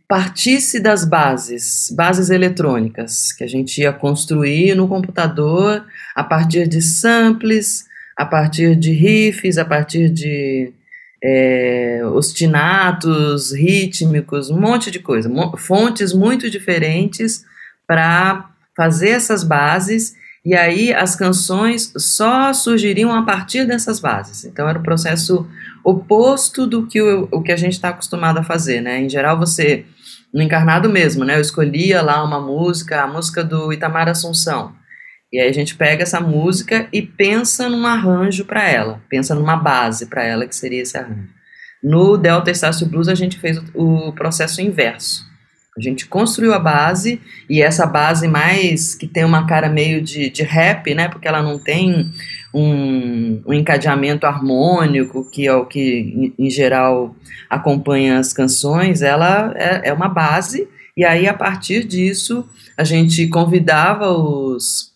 partisse 0.08 0.80
das 0.80 1.04
bases, 1.04 1.92
bases 1.96 2.30
eletrônicas, 2.30 3.32
que 3.32 3.44
a 3.44 3.48
gente 3.48 3.82
ia 3.82 3.92
construir 3.92 4.76
no 4.76 4.88
computador 4.88 5.84
a 6.16 6.24
partir 6.24 6.68
de 6.68 6.80
samples, 6.80 7.86
a 8.16 8.24
partir 8.24 8.76
de 8.76 8.92
riffs, 8.92 9.58
a 9.58 9.66
partir 9.66 10.10
de 10.10 10.72
é, 11.28 12.02
ostinatos, 12.14 13.52
rítmicos, 13.52 14.52
um 14.52 14.60
monte 14.60 14.92
de 14.92 15.00
coisa, 15.00 15.28
fontes 15.58 16.14
muito 16.14 16.52
diferentes 16.52 17.44
para 17.88 18.52
fazer 18.78 19.10
essas 19.10 19.44
bases 19.44 20.16
e 20.46 20.54
aí 20.54 20.94
as 20.94 21.16
canções 21.16 21.92
só 21.98 22.54
surgiriam 22.54 23.12
a 23.12 23.24
partir 23.24 23.66
dessas 23.66 24.00
bases. 24.00 24.46
Então 24.46 24.70
era 24.70 24.78
um 24.78 24.84
processo 24.84 25.48
oposto 25.84 26.68
do 26.68 26.86
que 26.86 27.02
o, 27.02 27.28
o 27.32 27.42
que 27.42 27.52
a 27.52 27.58
gente 27.58 27.74
está 27.74 27.90
acostumado 27.90 28.38
a 28.38 28.44
fazer, 28.44 28.80
né? 28.80 29.02
Em 29.02 29.10
geral, 29.10 29.40
você, 29.40 29.86
no 30.32 30.44
encarnado 30.44 30.88
mesmo, 30.88 31.26
né? 31.26 31.38
Eu 31.38 31.42
escolhia 31.42 32.04
lá 32.04 32.24
uma 32.24 32.40
música, 32.40 33.02
a 33.02 33.08
música 33.08 33.44
do 33.44 33.74
Itamar 33.74 34.08
Assunção. 34.08 34.74
E 35.36 35.40
aí 35.42 35.50
a 35.50 35.54
gente 35.54 35.76
pega 35.76 36.02
essa 36.02 36.22
música 36.22 36.88
e 36.94 37.02
pensa 37.02 37.68
num 37.68 37.86
arranjo 37.86 38.46
para 38.46 38.70
ela, 38.70 39.02
pensa 39.10 39.36
numa 39.36 39.58
base 39.58 40.06
para 40.06 40.24
ela 40.24 40.48
que 40.48 40.56
seria 40.56 40.82
esse 40.82 40.98
arranjo. 40.98 41.28
No 41.84 42.16
Delta 42.16 42.50
Estácio 42.50 42.88
Blues 42.88 43.10
a 43.10 43.16
gente 43.16 43.38
fez 43.38 43.62
o, 43.74 44.14
processo 44.14 44.62
inverso. 44.62 45.26
A 45.78 45.82
gente 45.82 46.08
construiu 46.08 46.54
a 46.54 46.60
base 46.60 47.22
e 47.50 47.62
essa 47.62 47.86
base 47.86 48.30
mais 48.30 48.96
que 48.96 49.06
tem 49.06 49.26
uma 49.26 49.46
cara 49.46 49.68
meio 49.68 50.02
de, 50.02 50.30
de 50.30 50.42
rap, 50.42 50.96
né? 50.96 51.10
Porque 51.10 51.28
ela 51.28 51.44
não 51.44 51.60
tem 51.60 52.10
um, 52.54 53.44
um 53.46 53.54
encadeamento 53.54 54.26
harmônico, 54.26 55.30
que 55.30 55.46
é 55.46 55.54
o 55.54 55.66
que 55.66 56.34
em, 56.40 56.46
em 56.46 56.50
geral 56.50 57.14
acompanha 57.50 58.20
as 58.20 58.32
canções. 58.32 59.02
Ela 59.02 59.54
é, 59.58 59.90
é 59.90 59.94
uma 59.94 60.08
base 60.08 60.66
e 60.96 61.04
aí 61.04 61.28
a 61.28 61.34
partir 61.34 61.84
disso 61.84 62.48
a 62.78 62.86
gente 62.86 63.28
convidava 63.28 64.10
os 64.10 64.95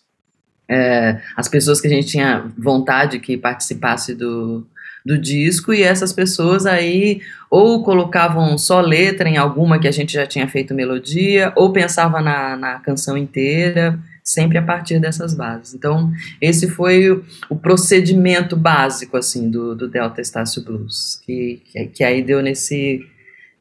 é, 0.70 1.20
as 1.36 1.48
pessoas 1.48 1.80
que 1.80 1.88
a 1.88 1.90
gente 1.90 2.06
tinha 2.06 2.44
vontade 2.56 3.18
que 3.18 3.36
participasse 3.36 4.14
do, 4.14 4.64
do 5.04 5.18
disco 5.18 5.74
e 5.74 5.82
essas 5.82 6.12
pessoas 6.12 6.64
aí 6.64 7.20
ou 7.50 7.82
colocavam 7.82 8.56
só 8.56 8.80
letra 8.80 9.28
em 9.28 9.36
alguma 9.36 9.80
que 9.80 9.88
a 9.88 9.90
gente 9.90 10.12
já 10.12 10.24
tinha 10.24 10.46
feito 10.46 10.72
melodia, 10.72 11.52
ou 11.56 11.72
pensava 11.72 12.20
na, 12.20 12.56
na 12.56 12.78
canção 12.78 13.18
inteira, 13.18 13.98
sempre 14.22 14.56
a 14.56 14.62
partir 14.62 15.00
dessas 15.00 15.34
bases. 15.34 15.74
Então, 15.74 16.12
esse 16.40 16.68
foi 16.68 17.10
o, 17.10 17.24
o 17.48 17.56
procedimento 17.56 18.56
básico, 18.56 19.16
assim, 19.16 19.50
do, 19.50 19.74
do 19.74 19.88
Delta 19.88 20.20
Estácio 20.20 20.62
Blues, 20.62 21.20
que, 21.26 21.60
que, 21.64 21.86
que 21.86 22.04
aí 22.04 22.22
deu 22.22 22.40
nesse, 22.40 23.04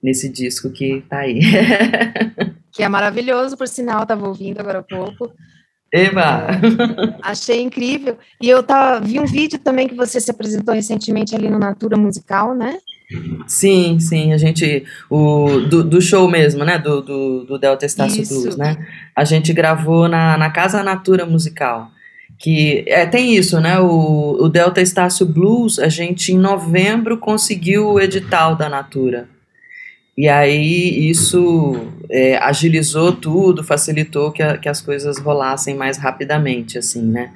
nesse 0.04 0.30
disco 0.30 0.70
que 0.70 1.04
tá 1.10 1.22
aí. 1.22 1.39
que 2.72 2.84
é 2.84 2.88
maravilhoso, 2.88 3.58
por 3.58 3.68
sinal, 3.68 4.04
estava 4.04 4.28
ouvindo 4.28 4.60
agora 4.60 4.80
há 4.80 4.84
pouco. 4.84 5.34
Eba! 5.91 6.48
Achei 7.22 7.62
incrível. 7.62 8.17
E 8.41 8.50
eu 8.50 8.62
tava, 8.62 9.00
vi 9.00 9.19
um 9.19 9.25
vídeo 9.25 9.60
também 9.60 9.88
que 9.88 9.96
você 9.96 10.19
se 10.19 10.29
apresentou 10.29 10.74
recentemente 10.74 11.36
ali 11.36 11.50
no 11.50 11.60
Natura 11.60 11.98
Musical, 11.98 12.53
né? 12.53 12.77
Sim, 13.48 14.00
sim, 14.00 14.34
a 14.34 14.38
gente, 14.38 14.86
o, 15.10 15.62
do, 15.62 15.84
do 15.84 16.00
show 16.00 16.29
mesmo, 16.29 16.63
né, 16.63 16.77
do, 16.77 17.01
do, 17.01 17.43
do 17.43 17.58
Delta 17.58 17.84
Estácio 17.84 18.24
Blues, 18.27 18.55
né, 18.55 18.77
a 19.15 19.25
gente 19.25 19.51
gravou 19.51 20.08
na, 20.08 20.38
na 20.38 20.51
Casa 20.51 20.84
Natura 20.84 21.25
Musical, 21.25 21.89
que 22.38 22.86
é, 22.88 23.08
tem 23.08 23.36
isso, 23.36 23.60
né, 23.60 23.79
o, 23.79 24.38
o 24.39 24.48
Delta 24.48 24.79
Estácio 24.79 25.25
Blues, 25.25 25.79
a 25.79 25.89
gente 25.89 26.31
em 26.31 26.38
novembro 26.38 27.17
conseguiu 27.17 27.93
o 27.93 28.00
edital 28.00 28.55
da 28.55 28.69
Natura, 28.69 29.27
e 30.19 30.27
aí 30.27 31.09
isso 31.09 31.77
é, 32.09 32.38
agilizou 32.39 33.13
tudo, 33.13 33.63
facilitou 33.63 34.33
que, 34.33 34.43
a, 34.43 34.57
que 34.57 34.67
as 34.67 34.81
coisas 34.81 35.17
rolassem 35.17 35.77
mais 35.77 35.97
rapidamente, 35.97 36.77
assim, 36.77 37.03
né, 37.03 37.31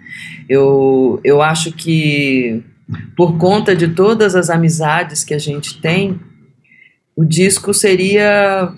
eu, 0.49 1.17
eu 1.23 1.41
acho 1.41 1.71
que 1.71 2.61
por 3.15 3.37
conta 3.37 3.73
de 3.73 3.87
todas 3.87 4.35
as 4.35 4.49
amizades 4.49 5.23
que 5.23 5.33
a 5.33 5.39
gente 5.39 5.79
tem, 5.79 6.19
o 7.15 7.23
disco 7.23 7.73
seria 7.73 8.73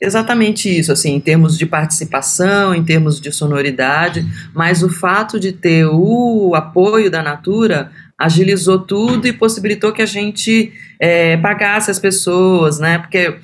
exatamente 0.00 0.74
isso, 0.74 0.90
assim, 0.90 1.14
em 1.14 1.20
termos 1.20 1.58
de 1.58 1.66
participação, 1.66 2.74
em 2.74 2.82
termos 2.82 3.20
de 3.20 3.30
sonoridade, 3.30 4.26
mas 4.54 4.82
o 4.82 4.88
fato 4.88 5.38
de 5.38 5.52
ter 5.52 5.84
o 5.84 6.54
apoio 6.54 7.10
da 7.10 7.22
Natura 7.22 7.92
agilizou 8.18 8.78
tudo 8.78 9.28
e 9.28 9.32
possibilitou 9.32 9.92
que 9.92 10.00
a 10.00 10.06
gente 10.06 10.72
é, 11.02 11.36
pagasse 11.36 11.90
as 11.90 11.98
pessoas, 11.98 12.78
né? 12.78 12.96
Porque, 12.96 13.36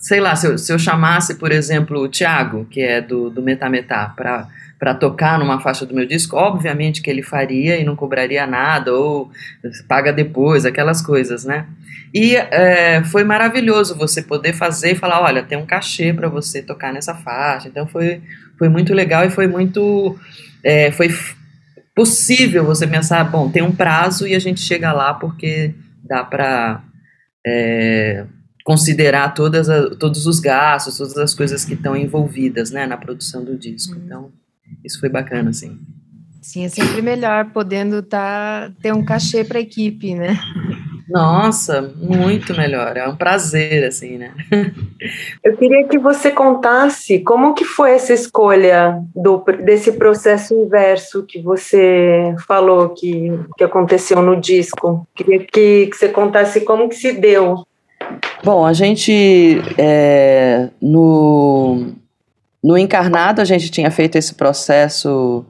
sei 0.00 0.18
lá, 0.18 0.34
se 0.34 0.48
eu, 0.48 0.58
se 0.58 0.72
eu 0.72 0.78
chamasse, 0.80 1.36
por 1.36 1.52
exemplo, 1.52 2.00
o 2.00 2.08
Thiago, 2.08 2.64
que 2.64 2.80
é 2.80 3.00
do, 3.00 3.30
do 3.30 3.40
Metametá, 3.40 4.12
para 4.16 4.48
para 4.76 4.92
tocar 4.92 5.38
numa 5.38 5.60
faixa 5.60 5.86
do 5.86 5.94
meu 5.94 6.04
disco, 6.04 6.36
obviamente 6.36 7.00
que 7.00 7.08
ele 7.08 7.22
faria 7.22 7.78
e 7.78 7.84
não 7.84 7.96
cobraria 7.96 8.46
nada, 8.46 8.92
ou 8.92 9.30
paga 9.88 10.12
depois, 10.12 10.66
aquelas 10.66 11.00
coisas, 11.00 11.44
né? 11.44 11.64
E 12.12 12.34
é, 12.34 13.02
foi 13.04 13.24
maravilhoso 13.24 13.96
você 13.96 14.20
poder 14.20 14.52
fazer 14.52 14.92
e 14.92 14.96
falar: 14.96 15.22
olha, 15.22 15.44
tem 15.44 15.56
um 15.56 15.64
cachê 15.64 16.12
para 16.12 16.28
você 16.28 16.60
tocar 16.60 16.92
nessa 16.92 17.14
faixa. 17.14 17.68
Então 17.68 17.86
foi, 17.86 18.20
foi 18.58 18.68
muito 18.68 18.92
legal 18.92 19.24
e 19.24 19.30
foi 19.30 19.46
muito. 19.46 20.18
É, 20.62 20.90
foi 20.90 21.08
possível 21.94 22.64
você 22.64 22.86
pensar: 22.86 23.24
bom, 23.24 23.48
tem 23.48 23.62
um 23.62 23.72
prazo 23.72 24.26
e 24.26 24.34
a 24.34 24.40
gente 24.40 24.60
chega 24.60 24.92
lá 24.92 25.14
porque 25.14 25.72
dá 26.02 26.22
para. 26.22 26.82
É, 27.46 28.26
considerar 28.64 29.34
todas 29.34 29.68
a, 29.68 29.94
todos 29.94 30.26
os 30.26 30.40
gastos, 30.40 30.96
todas 30.96 31.18
as 31.18 31.34
coisas 31.34 31.64
que 31.64 31.74
estão 31.74 31.94
envolvidas 31.94 32.70
né, 32.70 32.86
na 32.86 32.96
produção 32.96 33.44
do 33.44 33.56
disco. 33.56 33.94
Uhum. 33.94 34.02
Então, 34.04 34.32
isso 34.82 34.98
foi 34.98 35.08
bacana, 35.08 35.50
assim. 35.50 35.78
Sim, 36.40 36.64
é 36.64 36.68
sempre 36.68 37.00
melhor 37.00 37.52
podendo 37.52 38.02
tá, 38.02 38.70
ter 38.82 38.92
um 38.92 39.04
cachê 39.04 39.44
para 39.44 39.58
a 39.58 39.62
equipe, 39.62 40.14
né? 40.14 40.38
Nossa, 41.08 41.92
muito 41.96 42.54
melhor. 42.56 42.96
É 42.96 43.06
um 43.06 43.16
prazer, 43.16 43.84
assim, 43.84 44.16
né? 44.16 44.32
Eu 45.44 45.56
queria 45.56 45.86
que 45.86 45.98
você 45.98 46.30
contasse 46.30 47.18
como 47.18 47.54
que 47.54 47.64
foi 47.64 47.92
essa 47.92 48.12
escolha 48.12 49.02
do, 49.14 49.44
desse 49.64 49.92
processo 49.92 50.54
inverso 50.54 51.24
que 51.24 51.42
você 51.42 52.34
falou 52.46 52.90
que, 52.90 53.30
que 53.58 53.64
aconteceu 53.64 54.22
no 54.22 54.40
disco. 54.40 55.06
Queria 55.14 55.40
que, 55.40 55.86
que 55.86 55.96
você 55.96 56.08
contasse 56.08 56.62
como 56.62 56.88
que 56.88 56.96
se 56.96 57.12
deu. 57.12 57.66
Bom, 58.42 58.64
a 58.64 58.72
gente 58.72 59.60
é, 59.78 60.70
no 60.80 61.94
no 62.62 62.78
encarnado, 62.78 63.42
a 63.42 63.44
gente 63.44 63.70
tinha 63.70 63.90
feito 63.90 64.16
esse 64.16 64.34
processo 64.34 65.44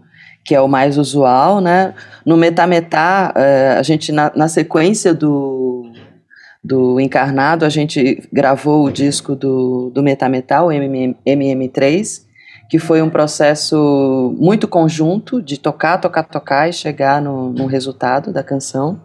que 0.45 0.55
é 0.55 0.61
o 0.61 0.69
mais 0.69 0.99
usual, 0.99 1.61
né? 1.61 1.95
No 2.25 2.37
metametá, 2.37 3.33
eh, 3.35 3.77
a 3.79 3.83
gente, 3.83 4.13
na, 4.13 4.31
na, 4.37 4.47
sequência 4.47 5.15
do, 5.15 5.91
do 6.63 7.01
encarnado, 7.01 7.65
a 7.65 7.71
gente 7.71 8.23
gravou 8.31 8.85
o 8.85 8.93
disco 8.93 9.35
do, 9.35 9.91
do 9.91 10.03
metametá, 10.03 10.63
o 10.63 10.71
MM, 10.71 11.17
MM3, 11.27 12.25
que 12.69 12.79
foi 12.79 13.01
um 13.01 13.09
processo 13.09 14.35
muito 14.39 14.69
conjunto 14.69 15.41
de 15.41 15.59
tocar, 15.59 15.99
tocar, 15.99 16.25
tocar 16.25 16.69
e 16.69 16.73
chegar 16.73 17.23
no, 17.23 17.51
no 17.51 17.67
resultado 17.67 18.33
da 18.33 18.43
canção. 18.43 19.01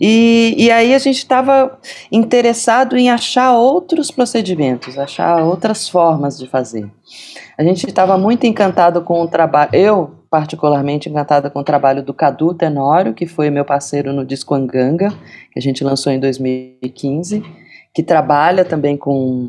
E, 0.00 0.54
e 0.56 0.70
aí 0.70 0.94
a 0.94 0.98
gente 0.98 1.18
estava 1.18 1.78
interessado 2.10 2.96
em 2.96 3.10
achar 3.10 3.52
outros 3.52 4.10
procedimentos, 4.10 4.98
achar 4.98 5.42
outras 5.42 5.88
formas 5.88 6.38
de 6.38 6.46
fazer. 6.46 6.90
A 7.56 7.62
gente 7.62 7.86
estava 7.86 8.18
muito 8.18 8.46
encantado 8.46 9.02
com 9.02 9.22
o 9.22 9.28
trabalho, 9.28 9.70
eu 9.72 10.23
particularmente 10.34 11.08
encantada 11.08 11.48
com 11.48 11.60
o 11.60 11.62
trabalho 11.62 12.02
do 12.02 12.12
Cadu 12.12 12.52
Tenório, 12.54 13.14
que 13.14 13.24
foi 13.24 13.50
meu 13.50 13.64
parceiro 13.64 14.12
no 14.12 14.26
disco 14.26 14.52
Anganga, 14.52 15.10
que 15.52 15.60
a 15.60 15.62
gente 15.62 15.84
lançou 15.84 16.12
em 16.12 16.18
2015, 16.18 17.40
que 17.94 18.02
trabalha 18.02 18.64
também 18.64 18.96
com, 18.96 19.48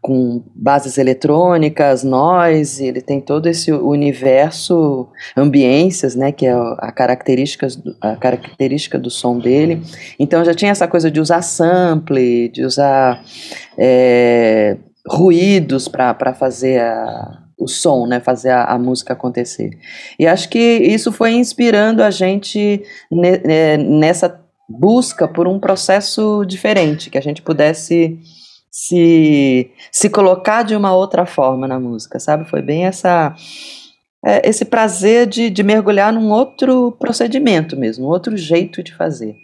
com 0.00 0.42
bases 0.54 0.96
eletrônicas, 0.96 2.02
noise, 2.02 2.86
ele 2.86 3.02
tem 3.02 3.20
todo 3.20 3.48
esse 3.48 3.70
universo, 3.70 5.08
ambiências, 5.36 6.14
né, 6.16 6.32
que 6.32 6.46
é 6.46 6.54
a 6.54 6.90
característica, 6.90 7.66
a 8.00 8.16
característica 8.16 8.98
do 8.98 9.10
som 9.10 9.38
dele. 9.38 9.82
Então 10.18 10.42
já 10.42 10.54
tinha 10.54 10.70
essa 10.70 10.88
coisa 10.88 11.10
de 11.10 11.20
usar 11.20 11.42
sample, 11.42 12.48
de 12.48 12.64
usar 12.64 13.22
é, 13.76 14.78
ruídos 15.06 15.86
para 15.86 16.32
fazer 16.32 16.80
a, 16.80 17.43
o 17.58 17.68
som, 17.68 18.06
né, 18.06 18.20
fazer 18.20 18.50
a, 18.50 18.64
a, 18.64 18.78
música 18.78 19.12
acontecer. 19.12 19.70
E 20.18 20.26
acho 20.26 20.48
que 20.48 20.58
isso 20.58 21.12
foi 21.12 21.32
inspirando 21.32 22.02
a 22.02 22.10
gente 22.10 22.82
ne, 23.10 23.38
ne, 23.38 23.76
nessa 23.76 24.40
busca 24.68 25.28
por 25.28 25.46
um 25.46 25.58
processo 25.58 26.44
diferente, 26.44 27.10
que 27.10 27.18
a 27.18 27.20
gente 27.20 27.42
pudesse 27.42 28.18
se, 28.70 29.70
se 29.92 30.10
colocar 30.10 30.62
de 30.62 30.74
uma 30.74 30.94
outra 30.94 31.26
forma 31.26 31.68
na 31.68 31.78
música, 31.78 32.18
sabe? 32.18 32.48
Foi 32.48 32.60
bem 32.60 32.86
essa 32.86 33.34
é, 34.24 34.48
esse 34.48 34.64
prazer 34.64 35.26
de, 35.26 35.50
de 35.50 35.62
mergulhar 35.62 36.12
num 36.12 36.30
outro 36.30 36.92
procedimento 36.92 37.76
mesmo, 37.76 38.06
um 38.06 38.08
outro 38.08 38.36
jeito 38.36 38.82
de 38.82 38.94
fazer. 38.94 39.36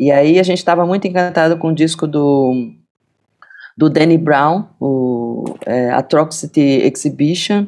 E 0.00 0.10
aí 0.10 0.38
a 0.38 0.42
gente 0.42 0.58
estava 0.58 0.86
muito 0.86 1.06
encantado 1.06 1.58
com 1.58 1.68
o 1.68 1.74
disco 1.74 2.06
do 2.06 2.72
do 3.76 3.88
Danny 3.88 4.18
Brown, 4.18 4.66
o 4.80 5.44
é, 5.66 5.90
Atrocity 5.90 6.82
Exhibition, 6.82 7.66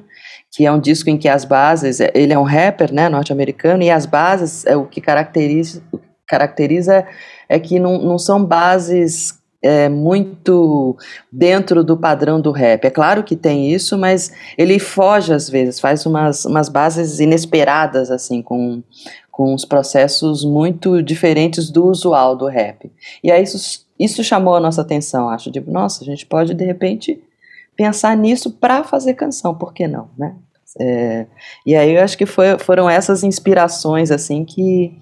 que 0.50 0.66
é 0.66 0.70
um 0.70 0.78
disco 0.78 1.10
em 1.10 1.16
que 1.16 1.28
as 1.28 1.44
bases, 1.44 1.98
ele 2.14 2.32
é 2.32 2.38
um 2.38 2.44
rapper, 2.44 2.92
né, 2.92 3.08
norte-americano, 3.08 3.82
e 3.82 3.90
as 3.90 4.06
bases, 4.06 4.64
é 4.66 4.76
o 4.76 4.86
que 4.86 5.00
caracteriza, 5.00 5.82
caracteriza 6.26 7.06
é 7.48 7.58
que 7.58 7.78
não, 7.78 7.98
não 7.98 8.18
são 8.18 8.44
bases 8.44 9.38
é, 9.64 9.88
muito 9.88 10.96
dentro 11.32 11.82
do 11.82 11.96
padrão 11.96 12.40
do 12.40 12.52
rap. 12.52 12.84
É 12.84 12.90
claro 12.90 13.24
que 13.24 13.34
tem 13.34 13.72
isso, 13.72 13.96
mas 13.96 14.30
ele 14.58 14.78
foge 14.78 15.32
às 15.32 15.48
vezes, 15.48 15.80
faz 15.80 16.04
umas, 16.04 16.44
umas 16.44 16.68
bases 16.68 17.18
inesperadas, 17.18 18.10
assim, 18.10 18.42
com, 18.42 18.82
com 19.30 19.54
uns 19.54 19.64
processos 19.64 20.44
muito 20.44 21.02
diferentes 21.02 21.70
do 21.70 21.86
usual 21.86 22.36
do 22.36 22.46
rap. 22.46 22.92
E 23.22 23.32
aí 23.32 23.42
isso, 23.42 23.83
isso 23.98 24.24
chamou 24.24 24.56
a 24.56 24.60
nossa 24.60 24.82
atenção, 24.82 25.28
acho, 25.28 25.50
tipo, 25.50 25.70
nossa, 25.70 26.02
a 26.02 26.04
gente 26.04 26.26
pode 26.26 26.54
de 26.54 26.64
repente 26.64 27.22
pensar 27.76 28.16
nisso 28.16 28.50
para 28.50 28.84
fazer 28.84 29.14
canção, 29.14 29.54
por 29.54 29.72
que 29.72 29.86
não, 29.86 30.08
né? 30.16 30.34
É, 30.80 31.26
e 31.64 31.76
aí 31.76 31.94
eu 31.94 32.02
acho 32.02 32.18
que 32.18 32.26
foi, 32.26 32.58
foram 32.58 32.90
essas 32.90 33.22
inspirações, 33.22 34.10
assim, 34.10 34.44
que, 34.44 34.92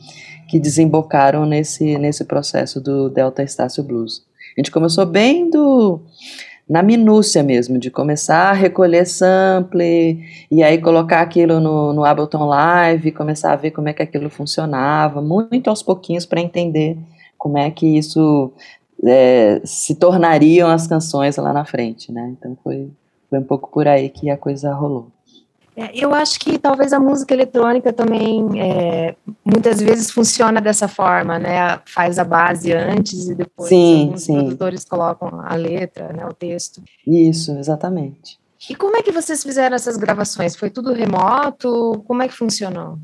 que 0.48 0.58
desembocaram 0.58 1.46
nesse, 1.46 1.96
nesse 1.96 2.24
processo 2.24 2.80
do 2.80 3.08
Delta 3.08 3.42
Estácio 3.42 3.82
Blues. 3.82 4.22
A 4.56 4.60
gente 4.60 4.70
começou 4.70 5.06
bem 5.06 5.48
do 5.48 6.00
na 6.68 6.82
minúcia 6.82 7.42
mesmo, 7.42 7.78
de 7.78 7.90
começar 7.90 8.50
a 8.50 8.52
recolher 8.52 9.04
sample 9.04 10.24
e 10.50 10.62
aí 10.62 10.78
colocar 10.78 11.20
aquilo 11.20 11.60
no, 11.60 11.92
no 11.92 12.04
Ableton 12.04 12.46
Live, 12.46 13.12
começar 13.12 13.52
a 13.52 13.56
ver 13.56 13.72
como 13.72 13.88
é 13.88 13.92
que 13.92 14.02
aquilo 14.02 14.30
funcionava, 14.30 15.20
muito 15.20 15.68
aos 15.68 15.82
pouquinhos 15.82 16.24
para 16.24 16.40
entender 16.40 16.96
como 17.36 17.58
é 17.58 17.70
que 17.70 17.98
isso 17.98 18.52
é, 19.04 19.60
se 19.64 19.94
tornariam 19.94 20.70
as 20.70 20.86
canções 20.86 21.36
lá 21.36 21.52
na 21.52 21.64
frente, 21.64 22.12
né? 22.12 22.34
Então 22.38 22.56
foi, 22.62 22.90
foi 23.28 23.38
um 23.38 23.44
pouco 23.44 23.70
por 23.70 23.88
aí 23.88 24.08
que 24.08 24.30
a 24.30 24.36
coisa 24.36 24.72
rolou. 24.72 25.08
É, 25.74 25.90
eu 25.94 26.12
acho 26.12 26.38
que 26.38 26.58
talvez 26.58 26.92
a 26.92 27.00
música 27.00 27.32
eletrônica 27.32 27.92
também 27.92 28.60
é, 28.60 29.14
muitas 29.42 29.80
vezes 29.80 30.10
funciona 30.10 30.60
dessa 30.60 30.86
forma, 30.86 31.38
né? 31.38 31.80
Faz 31.86 32.18
a 32.18 32.24
base 32.24 32.72
antes 32.72 33.28
e 33.28 33.34
depois 33.34 33.70
sim, 33.70 34.12
os 34.14 34.24
sim. 34.24 34.34
produtores 34.34 34.84
colocam 34.84 35.40
a 35.40 35.54
letra, 35.54 36.12
né, 36.12 36.26
o 36.26 36.34
texto. 36.34 36.82
Isso, 37.06 37.52
exatamente. 37.52 38.38
E 38.68 38.74
como 38.74 38.96
é 38.96 39.02
que 39.02 39.10
vocês 39.10 39.42
fizeram 39.42 39.74
essas 39.74 39.96
gravações? 39.96 40.54
Foi 40.54 40.68
tudo 40.68 40.92
remoto? 40.92 42.02
Como 42.06 42.22
é 42.22 42.28
que 42.28 42.34
funcionou? 42.34 42.98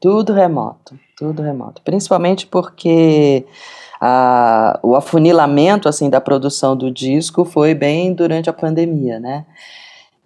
Tudo 0.00 0.32
remoto, 0.32 0.98
tudo 1.16 1.42
remoto. 1.42 1.82
Principalmente 1.82 2.46
porque 2.46 3.44
a, 4.04 4.80
o 4.82 4.96
afunilamento 4.96 5.88
assim 5.88 6.10
da 6.10 6.20
produção 6.20 6.76
do 6.76 6.90
disco 6.90 7.44
foi 7.44 7.72
bem 7.72 8.12
durante 8.12 8.50
a 8.50 8.52
pandemia, 8.52 9.20
né? 9.20 9.46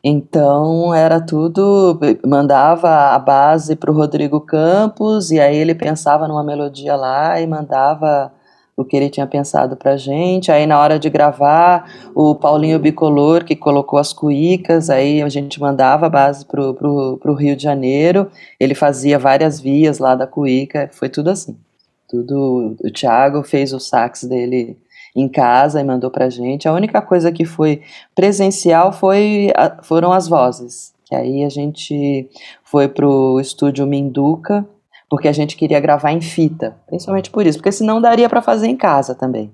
Então 0.02 0.94
era 0.94 1.20
tudo, 1.20 2.00
mandava 2.26 3.14
a 3.14 3.18
base 3.18 3.76
para 3.76 3.90
o 3.90 3.94
Rodrigo 3.94 4.40
Campos 4.40 5.30
e 5.30 5.38
aí 5.38 5.54
ele 5.58 5.74
pensava 5.74 6.26
numa 6.26 6.42
melodia 6.42 6.96
lá 6.96 7.38
e 7.38 7.46
mandava 7.46 8.32
o 8.74 8.82
que 8.82 8.96
ele 8.96 9.10
tinha 9.10 9.26
pensado 9.26 9.76
para 9.76 9.98
gente. 9.98 10.50
Aí 10.50 10.66
na 10.66 10.80
hora 10.80 10.98
de 10.98 11.10
gravar, 11.10 11.90
o 12.14 12.34
Paulinho 12.34 12.78
Bicolor 12.78 13.44
que 13.44 13.54
colocou 13.54 13.98
as 13.98 14.10
cuícas, 14.10 14.88
aí 14.88 15.20
a 15.20 15.28
gente 15.28 15.60
mandava 15.60 16.06
a 16.06 16.10
base 16.10 16.46
para 16.46 16.62
o 16.62 17.34
Rio 17.34 17.54
de 17.54 17.64
Janeiro. 17.64 18.30
Ele 18.58 18.74
fazia 18.74 19.18
várias 19.18 19.60
vias 19.60 19.98
lá 19.98 20.14
da 20.14 20.26
cuíca, 20.26 20.88
foi 20.94 21.10
tudo 21.10 21.28
assim. 21.28 21.58
Tudo, 22.08 22.76
o 22.82 22.90
Thiago 22.90 23.42
fez 23.42 23.72
o 23.72 23.80
sax 23.80 24.24
dele 24.24 24.78
em 25.14 25.28
casa 25.28 25.80
e 25.80 25.84
mandou 25.84 26.10
pra 26.10 26.28
gente. 26.28 26.68
A 26.68 26.72
única 26.72 27.00
coisa 27.00 27.32
que 27.32 27.44
foi 27.44 27.82
presencial 28.14 28.92
foi, 28.92 29.50
foram 29.82 30.12
as 30.12 30.28
vozes. 30.28 30.94
Que 31.06 31.14
aí 31.14 31.44
a 31.44 31.48
gente 31.48 32.28
foi 32.64 32.88
pro 32.88 33.40
estúdio 33.40 33.86
Minduca, 33.86 34.66
porque 35.08 35.28
a 35.28 35.32
gente 35.32 35.56
queria 35.56 35.80
gravar 35.80 36.12
em 36.12 36.20
fita, 36.20 36.76
principalmente 36.86 37.30
por 37.30 37.46
isso, 37.46 37.58
porque 37.58 37.72
senão 37.72 38.00
daria 38.00 38.28
para 38.28 38.42
fazer 38.42 38.66
em 38.66 38.76
casa 38.76 39.14
também. 39.14 39.52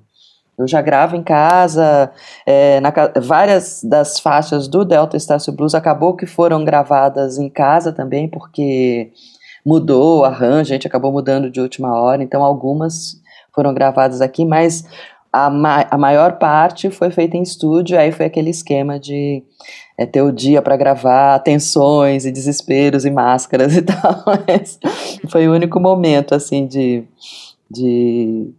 Eu 0.57 0.69
já 0.69 0.83
gravo 0.83 1.17
em 1.17 1.23
casa, 1.23 2.11
é, 2.47 2.79
na, 2.81 2.93
várias 3.21 3.83
das 3.83 4.19
faixas 4.19 4.69
do 4.69 4.85
Delta 4.85 5.17
Estácio 5.17 5.53
Blues 5.53 5.75
acabou 5.75 6.15
que 6.15 6.27
foram 6.27 6.65
gravadas 6.65 7.39
em 7.39 7.49
casa 7.49 7.93
também, 7.93 8.29
porque 8.29 9.13
mudou 9.65 10.25
arranjo, 10.25 10.73
a 10.73 10.75
gente 10.75 10.87
acabou 10.87 11.13
mudando 11.13 11.51
de 11.51 11.61
última 11.61 11.95
hora, 12.01 12.23
então 12.23 12.43
algumas 12.43 13.21
foram 13.55 13.73
gravadas 13.73 14.21
aqui, 14.21 14.45
mas 14.45 14.85
a, 15.33 15.49
ma 15.49 15.87
a 15.91 15.97
maior 15.97 16.39
parte 16.39 16.91
foi 16.91 17.11
feita 17.11 17.37
em 17.37 17.43
estúdio, 17.43 17.99
aí 17.99 18.13
foi 18.13 18.27
aquele 18.27 18.51
esquema 18.51 18.99
de 18.99 19.43
é, 19.97 20.05
ter 20.05 20.23
o 20.23 20.33
dia 20.33 20.61
para 20.61 20.77
gravar, 20.77 21.39
tensões 21.41 22.27
e 22.27 22.33
desesperos 22.33 23.05
e 23.05 23.11
máscaras 23.11 23.75
e 23.77 23.83
tal. 23.83 24.23
Mas 24.47 24.79
foi 25.31 25.49
o 25.49 25.53
único 25.53 25.81
momento, 25.81 26.35
assim, 26.35 26.67
de, 26.67 27.05
de 27.71 28.51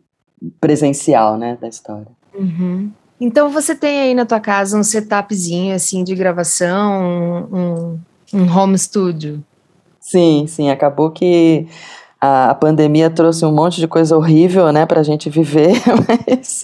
presencial, 0.59 1.37
né, 1.37 1.57
da 1.59 1.67
história. 1.67 2.07
Uhum. 2.33 2.91
Então 3.21 3.49
você 3.49 3.75
tem 3.75 4.01
aí 4.01 4.13
na 4.15 4.25
tua 4.25 4.39
casa 4.39 4.77
um 4.77 4.83
setupzinho, 4.83 5.75
assim, 5.75 6.03
de 6.03 6.15
gravação, 6.15 7.47
um, 7.51 7.99
um 8.33 8.57
home 8.57 8.77
studio? 8.77 9.43
Sim, 10.13 10.45
sim, 10.45 10.69
acabou 10.69 11.09
que 11.09 11.65
a, 12.21 12.53
pandemia 12.53 13.09
trouxe 13.09 13.43
um 13.45 13.51
monte 13.51 13.79
de 13.79 13.87
coisa 13.87 14.15
horrível, 14.15 14.71
né, 14.71 14.85
para 14.85 14.99
a 14.99 15.03
gente 15.03 15.27
viver, 15.27 15.73
mas 16.07 16.61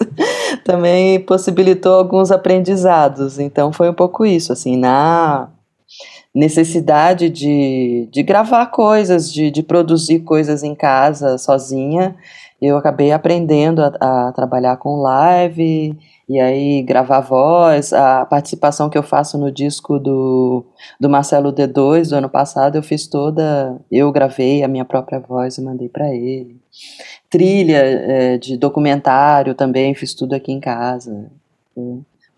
também 0.64 1.20
possibilitou 1.22 1.96
alguns 1.96 2.30
aprendizados. 2.30 3.40
Então 3.40 3.74
foi 3.74 3.90
um 3.90 3.94
pouco 3.96 4.24
isso, 4.24 4.54
assim, 4.54 4.78
na 4.78 5.50
necessidade 6.32 7.28
de, 7.28 8.08
de 8.12 8.22
gravar 8.22 8.68
coisas, 8.68 9.34
de, 9.34 9.50
de 9.50 9.64
produzir 9.64 10.20
coisas 10.20 10.62
em 10.62 10.76
casa 10.76 11.40
sozinha, 11.40 12.16
eu 12.62 12.78
acabei 12.78 13.12
aprendendo 13.12 13.82
a, 13.82 14.28
a 14.28 14.32
trabalhar 14.32 14.78
com 14.78 15.02
live 15.02 15.98
e 16.30 16.40
aí 16.40 16.84
gravar 16.84 17.22
voz, 17.22 17.92
a 17.92 18.24
participação 18.24 18.88
que 18.88 18.98
eu 18.98 19.02
faço 19.02 19.36
no 19.36 19.52
disco 19.52 19.98
do, 19.98 20.64
do 21.00 21.10
Marcelo 21.10 21.52
D2 21.52 22.10
do 22.10 22.16
ano 22.18 22.30
passado, 22.30 22.76
eu 22.76 22.84
fiz 22.84 23.08
toda, 23.08 23.82
eu 23.92 24.12
gravei 24.12 24.64
a 24.64 24.68
minha 24.68 24.86
própria 24.86 25.20
voz 25.20 25.58
e 25.58 25.62
mandei 25.64 25.90
para 25.90 26.14
ele. 26.14 26.56
Trilha 27.32 27.78
é, 27.78 28.38
de 28.38 28.58
documentário 28.58 29.56
também, 29.56 29.96
fiz 29.96 30.14
tudo 30.14 30.36
aqui 30.36 30.52
em 30.52 30.60
casa. 30.60 31.32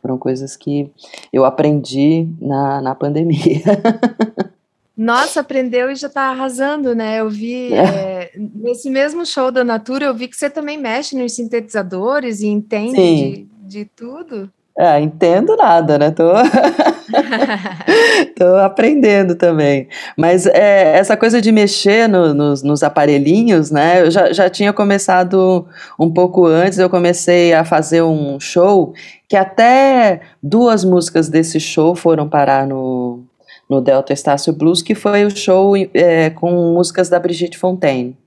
Foram 0.01 0.17
coisas 0.17 0.55
que 0.55 0.89
eu 1.33 1.43
aprendi 1.43 2.29
na, 2.39 2.81
na 2.81 2.95
pandemia. 2.95 3.61
Nossa, 4.95 5.39
aprendeu 5.41 5.91
e 5.91 5.95
já 5.95 6.07
está 6.07 6.29
arrasando, 6.29 6.95
né? 6.95 7.19
Eu 7.19 7.29
vi 7.29 7.73
é. 7.73 7.77
É, 7.77 8.31
nesse 8.37 8.89
mesmo 8.89 9.25
show 9.25 9.51
da 9.51 9.63
Natura, 9.63 10.05
eu 10.05 10.13
vi 10.13 10.27
que 10.27 10.35
você 10.35 10.49
também 10.49 10.77
mexe 10.77 11.17
nos 11.17 11.33
sintetizadores 11.33 12.41
e 12.41 12.47
entende 12.47 13.49
de, 13.71 13.85
tudo? 13.85 14.51
É, 14.77 14.99
entendo 14.99 15.55
nada, 15.55 15.97
né? 15.97 16.11
Tô, 16.11 16.31
tô 18.37 18.55
aprendendo 18.57 19.35
também. 19.35 19.87
Mas 20.17 20.45
é, 20.45 20.97
essa 20.97 21.15
coisa 21.15 21.41
de 21.41 21.51
mexer 21.51 22.09
no, 22.09 22.33
nos, 22.33 22.63
nos, 22.63 22.83
aparelhinhos, 22.83 23.71
né? 23.71 24.01
Eu 24.01 24.11
já, 24.11 24.33
já 24.33 24.49
tinha 24.49 24.73
começado 24.73 25.65
um 25.99 26.11
pouco 26.11 26.45
antes, 26.45 26.79
eu 26.79 26.89
comecei 26.89 27.53
a 27.53 27.63
fazer 27.63 28.01
um 28.01 28.39
show 28.39 28.93
que 29.27 29.37
até 29.37 30.21
duas 30.41 30.83
músicas 30.83 31.29
desse 31.29 31.59
show 31.59 31.95
foram 31.95 32.27
parar 32.27 32.67
no, 32.67 33.23
no 33.69 33.81
Delta 33.81 34.13
Estácio 34.13 34.51
Blues, 34.51 34.81
que 34.81 34.95
foi 34.95 35.25
o 35.25 35.35
show 35.35 35.73
é, 35.93 36.29
com 36.29 36.73
músicas 36.73 37.09
da 37.09 37.19
Brigitte 37.19 37.57
Fontaine, 37.57 38.17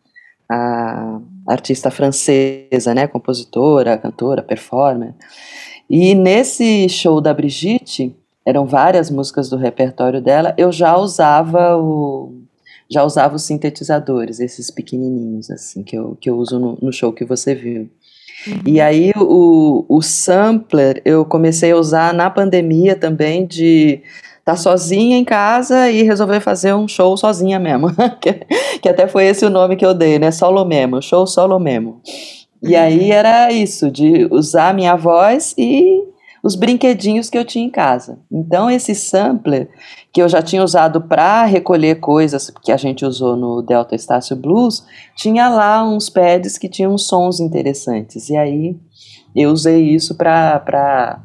a 0.50 1.18
artista 1.46 1.90
francesa, 1.90 2.94
né, 2.94 3.06
compositora, 3.06 3.98
cantora, 3.98 4.42
performer. 4.42 5.14
E 5.88 6.14
nesse 6.14 6.88
show 6.88 7.20
da 7.20 7.34
Brigitte, 7.34 8.14
eram 8.44 8.66
várias 8.66 9.10
músicas 9.10 9.48
do 9.48 9.56
repertório 9.56 10.20
dela, 10.20 10.54
eu 10.56 10.70
já 10.70 10.96
usava 10.96 11.76
o 11.76 12.40
já 12.90 13.02
usava 13.02 13.34
os 13.34 13.42
sintetizadores, 13.42 14.40
esses 14.40 14.70
pequenininhos 14.70 15.50
assim 15.50 15.82
que 15.82 15.96
eu, 15.96 16.16
que 16.20 16.28
eu 16.28 16.36
uso 16.36 16.58
no, 16.58 16.78
no 16.82 16.92
show 16.92 17.12
que 17.12 17.24
você 17.24 17.54
viu. 17.54 17.88
Uhum. 18.46 18.60
E 18.66 18.80
aí 18.80 19.10
o, 19.16 19.86
o 19.88 20.02
sampler 20.02 21.00
eu 21.04 21.24
comecei 21.24 21.72
a 21.72 21.76
usar 21.76 22.12
na 22.12 22.28
pandemia 22.28 22.94
também 22.94 23.46
de 23.46 24.02
tá 24.44 24.56
sozinha 24.56 25.16
em 25.16 25.24
casa 25.24 25.90
e 25.90 26.02
resolver 26.02 26.40
fazer 26.40 26.74
um 26.74 26.86
show 26.86 27.16
sozinha 27.16 27.58
mesmo. 27.58 27.88
que, 28.20 28.32
que, 28.80 28.88
até 28.88 29.08
foi 29.08 29.24
esse 29.24 29.44
o 29.44 29.50
nome 29.50 29.76
que 29.76 29.86
eu 29.86 29.94
dei, 29.94 30.18
né? 30.18 30.30
Solo 30.30 30.64
memo, 30.64 31.00
show 31.00 31.26
solo 31.26 31.58
memo. 31.58 32.00
E 32.62 32.76
aí 32.76 33.10
era 33.10 33.52
isso, 33.52 33.90
de 33.90 34.26
usar 34.30 34.70
a 34.70 34.72
minha 34.72 34.96
voz 34.96 35.54
e 35.56 36.02
os 36.42 36.54
brinquedinhos 36.54 37.30
que 37.30 37.38
eu 37.38 37.44
tinha 37.44 37.64
em 37.64 37.70
casa. 37.70 38.18
Então 38.30 38.70
esse 38.70 38.94
sampler 38.94 39.68
que 40.12 40.20
eu 40.20 40.28
já 40.28 40.42
tinha 40.42 40.62
usado 40.62 41.00
para 41.00 41.44
recolher 41.44 41.96
coisas 41.96 42.50
que 42.62 42.70
a 42.70 42.76
gente 42.76 43.04
usou 43.04 43.34
no 43.34 43.62
Delta 43.62 43.94
Estácio 43.94 44.36
Blues, 44.36 44.84
tinha 45.16 45.48
lá 45.48 45.82
uns 45.82 46.08
pads 46.08 46.58
que 46.58 46.68
tinham 46.68 46.96
sons 46.98 47.40
interessantes. 47.40 48.28
E 48.28 48.36
aí 48.36 48.76
eu 49.34 49.50
usei 49.50 49.82
isso 49.82 50.14
para 50.14 51.20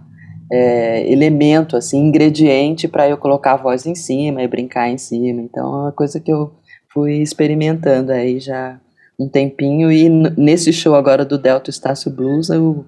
é, 0.51 1.12
elemento, 1.12 1.77
assim, 1.77 1.99
ingrediente 1.99 2.88
para 2.88 3.07
eu 3.07 3.17
colocar 3.17 3.53
a 3.53 3.57
voz 3.57 3.85
em 3.85 3.95
cima 3.95 4.41
e 4.41 4.47
brincar 4.47 4.89
em 4.89 4.97
cima. 4.97 5.41
Então 5.41 5.65
é 5.65 5.81
uma 5.83 5.91
coisa 5.91 6.19
que 6.19 6.31
eu 6.31 6.51
fui 6.91 7.17
experimentando 7.17 8.12
aí 8.12 8.39
já 8.39 8.79
um 9.19 9.27
tempinho 9.27 9.91
e 9.91 10.07
nesse 10.09 10.71
show 10.71 10.95
agora 10.95 11.25
do 11.25 11.38
Delta 11.38 11.69
Estácio 11.69 12.09
Blues 12.09 12.49
eu 12.49 12.85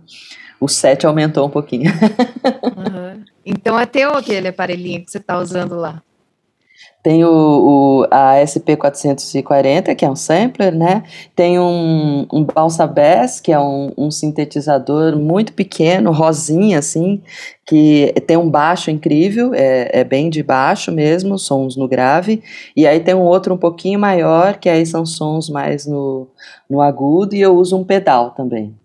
o 0.60 0.67
set 0.67 1.06
aumentou 1.06 1.47
um 1.47 1.50
pouquinho. 1.50 1.91
Uhum. 2.63 3.24
Então 3.45 3.80
é 3.80 3.86
teu 3.86 4.12
aquele 4.12 4.47
aparelhinho 4.47 5.04
que 5.04 5.12
você 5.12 5.17
está 5.17 5.39
usando 5.39 5.76
lá. 5.76 6.02
Tem 7.04 7.26
o, 7.26 7.30
o, 7.32 8.08
a 8.12 8.36
SP440, 8.44 9.96
que 9.96 10.06
é 10.06 10.10
um 10.10 10.16
sampler, 10.16 10.72
né? 10.72 11.04
Tem 11.36 11.60
um, 11.60 12.28
um 12.32 12.44
Balsa 12.44 12.86
Bass, 12.86 13.40
que 13.40 13.52
é 13.52 13.60
um, 13.60 13.92
um, 13.98 14.12
sintetizador 14.12 15.18
muito 15.18 15.54
pequeno, 15.54 16.12
rosinha, 16.12 16.78
assim, 16.78 17.24
que 17.66 18.14
tem 18.28 18.38
um 18.38 18.48
baixo 18.48 18.92
incrível, 18.92 19.52
é, 19.56 20.02
é, 20.02 20.04
bem 20.04 20.30
de 20.30 20.44
baixo 20.44 20.92
mesmo, 20.92 21.40
sons 21.40 21.76
no 21.76 21.88
grave. 21.88 22.44
E 22.76 22.86
aí 22.86 23.00
tem 23.00 23.16
um 23.16 23.24
outro 23.24 23.56
um 23.56 23.58
pouquinho 23.58 24.00
maior, 24.00 24.58
que 24.60 24.70
aí 24.70 24.86
são 24.86 25.04
sons 25.04 25.50
mais 25.50 25.88
no, 25.88 26.28
no 26.70 26.82
agudo, 26.82 27.34
e 27.34 27.42
eu 27.42 27.56
uso 27.56 27.78
um 27.78 27.84
pedal 27.84 28.30
também. 28.32 28.76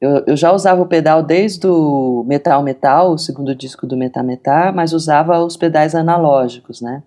Eu, 0.00 0.22
eu 0.28 0.36
já 0.36 0.52
usava 0.52 0.80
o 0.80 0.86
pedal 0.86 1.24
desde 1.24 1.66
o 1.66 2.24
Metal 2.24 2.62
Metal, 2.62 3.10
o 3.12 3.18
segundo 3.18 3.52
disco 3.52 3.84
do 3.84 3.96
Metal 3.96 4.22
Metal, 4.22 4.72
mas 4.72 4.92
usava 4.92 5.40
os 5.44 5.56
pedais 5.56 5.92
analógicos, 5.96 6.80
né? 6.80 7.02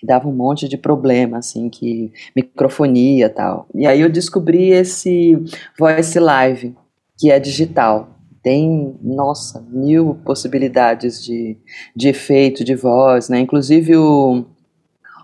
Que 0.00 0.06
dava 0.06 0.26
um 0.26 0.32
monte 0.32 0.66
de 0.66 0.78
problema, 0.78 1.38
assim, 1.38 1.68
que 1.68 2.10
microfonia 2.34 3.28
tal. 3.28 3.66
E 3.74 3.86
aí 3.86 4.00
eu 4.00 4.08
descobri 4.08 4.70
esse 4.70 5.38
Voice 5.78 6.18
Live, 6.18 6.74
que 7.18 7.30
é 7.30 7.38
digital. 7.38 8.08
Tem, 8.42 8.96
nossa, 9.02 9.62
mil 9.70 10.14
possibilidades 10.24 11.22
de, 11.22 11.58
de 11.94 12.08
efeito, 12.08 12.64
de 12.64 12.74
voz, 12.74 13.28
né? 13.28 13.40
Inclusive 13.40 13.94
o, 13.98 14.46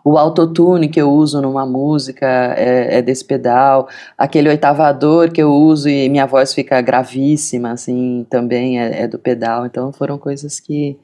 o 0.04 0.18
autotune 0.18 0.88
que 0.90 1.00
eu 1.00 1.10
uso 1.10 1.40
numa 1.40 1.64
música 1.64 2.26
é, 2.54 2.98
é, 2.98 3.02
desse 3.02 3.24
pedal. 3.24 3.88
Aquele 4.18 4.50
oitavador 4.50 5.32
que 5.32 5.42
eu 5.42 5.50
uso 5.50 5.88
e 5.88 6.06
minha 6.10 6.26
voz 6.26 6.52
fica 6.52 6.82
gravíssima, 6.82 7.70
assim, 7.70 8.26
também 8.28 8.78
é, 8.78 9.04
é 9.04 9.08
do 9.08 9.18
pedal. 9.18 9.64
Então 9.64 9.90
foram 9.90 10.18
coisas 10.18 10.60
que 10.60 10.98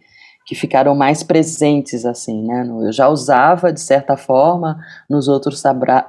que 0.45 0.55
ficaram 0.55 0.95
mais 0.95 1.23
presentes 1.23 2.05
assim, 2.05 2.43
né? 2.43 2.67
Eu 2.69 2.93
já 2.93 3.09
usava 3.09 3.73
de 3.73 3.81
certa 3.81 4.17
forma 4.17 4.79
nos 5.09 5.29
outros 5.29 5.63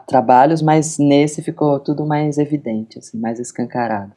trabalhos, 0.08 0.62
mas 0.62 0.98
nesse 0.98 1.42
ficou 1.42 1.80
tudo 1.80 2.06
mais 2.06 2.38
evidente, 2.38 3.00
assim, 3.00 3.18
mais 3.18 3.40
escancarado. 3.40 4.12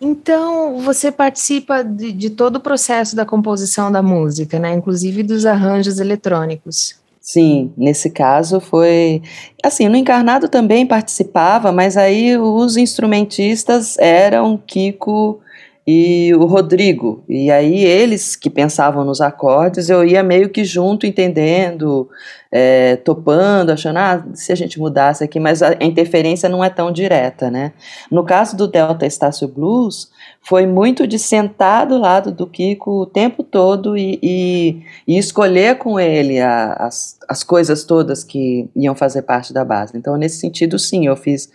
Então, 0.00 0.78
você 0.80 1.10
participa 1.10 1.82
de, 1.82 2.12
de 2.12 2.28
todo 2.28 2.56
o 2.56 2.60
processo 2.60 3.16
da 3.16 3.24
composição 3.24 3.90
da 3.90 4.02
música, 4.02 4.58
né? 4.58 4.74
Inclusive 4.74 5.22
dos 5.22 5.46
arranjos 5.46 5.98
eletrônicos. 5.98 7.02
Sim, 7.24 7.72
nesse 7.74 8.10
caso 8.10 8.60
foi 8.60 9.22
assim, 9.62 9.88
no 9.88 9.96
encarnado 9.96 10.46
também 10.46 10.86
participava, 10.86 11.72
mas 11.72 11.96
aí 11.96 12.36
os 12.36 12.76
instrumentistas 12.76 13.96
eram 13.96 14.58
Kiko 14.58 15.40
e 15.86 16.32
o 16.34 16.46
Rodrigo. 16.46 17.22
E 17.28 17.50
aí 17.50 17.84
eles 17.84 18.36
que 18.36 18.48
pensavam 18.48 19.04
nos 19.04 19.20
acordes, 19.20 19.90
eu 19.90 20.02
ia 20.02 20.22
meio 20.22 20.48
que 20.48 20.64
junto, 20.64 21.06
entendendo, 21.06 22.08
é, 22.50 22.96
topando, 22.96 23.70
achando, 23.70 23.98
ah, 23.98 24.24
se 24.32 24.50
a 24.50 24.54
gente 24.54 24.78
mudasse 24.78 25.22
aqui, 25.22 25.38
mas 25.38 25.62
a 25.62 25.74
interferência 25.80 26.48
não 26.48 26.64
é 26.64 26.70
tão 26.70 26.90
direta, 26.90 27.50
né? 27.50 27.72
No 28.10 28.24
caso 28.24 28.56
do 28.56 28.66
Delta 28.66 29.04
Estácio 29.04 29.46
Blues, 29.46 30.10
foi 30.40 30.66
muito 30.66 31.06
de 31.06 31.18
sentar 31.18 31.86
do 31.86 31.98
lado 31.98 32.32
do 32.32 32.46
Kiko 32.46 33.02
o 33.02 33.06
tempo 33.06 33.42
todo 33.42 33.96
e, 33.96 34.18
e, 34.22 34.82
e 35.06 35.18
escolher 35.18 35.76
com 35.76 36.00
ele 36.00 36.40
a, 36.40 36.72
as, 36.74 37.18
as 37.28 37.42
coisas 37.42 37.84
todas 37.84 38.24
que 38.24 38.70
iam 38.74 38.94
fazer 38.94 39.22
parte 39.22 39.52
da 39.52 39.64
base. 39.64 39.96
Então, 39.96 40.16
nesse 40.16 40.38
sentido, 40.38 40.78
sim, 40.78 41.06
eu 41.06 41.16
fiz 41.16 41.50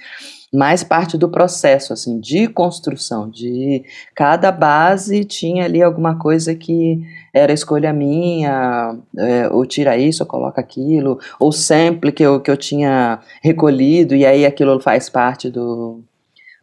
mais 0.54 0.84
parte 0.84 1.18
do 1.18 1.30
processo, 1.30 1.94
assim, 1.94 2.20
de 2.20 2.48
construção, 2.48 3.30
de 3.30 3.84
cada 4.16 4.52
base 4.52 5.24
tinha 5.24 5.66
ali 5.66 5.82
alguma 5.82 6.18
coisa 6.18 6.56
que 6.56 7.04
era 7.34 7.54
escolha 7.54 7.94
minha, 7.94 8.98
é, 9.18 9.48
ou 9.50 9.66
tira 9.66 9.96
isso, 9.98 10.24
ou 10.24 10.28
coloca 10.28 10.60
aquilo, 10.60 11.20
ou 11.40 11.52
sample 11.52 12.12
que 12.12 12.24
eu, 12.24 12.40
que 12.40 12.50
eu 12.50 12.58
tinha 12.58 13.20
recolhido, 13.44 14.16
e 14.16 14.26
aí 14.26 14.46
aquilo 14.46 14.80
faz 14.80 15.08
parte 15.08 15.52
do, 15.52 16.02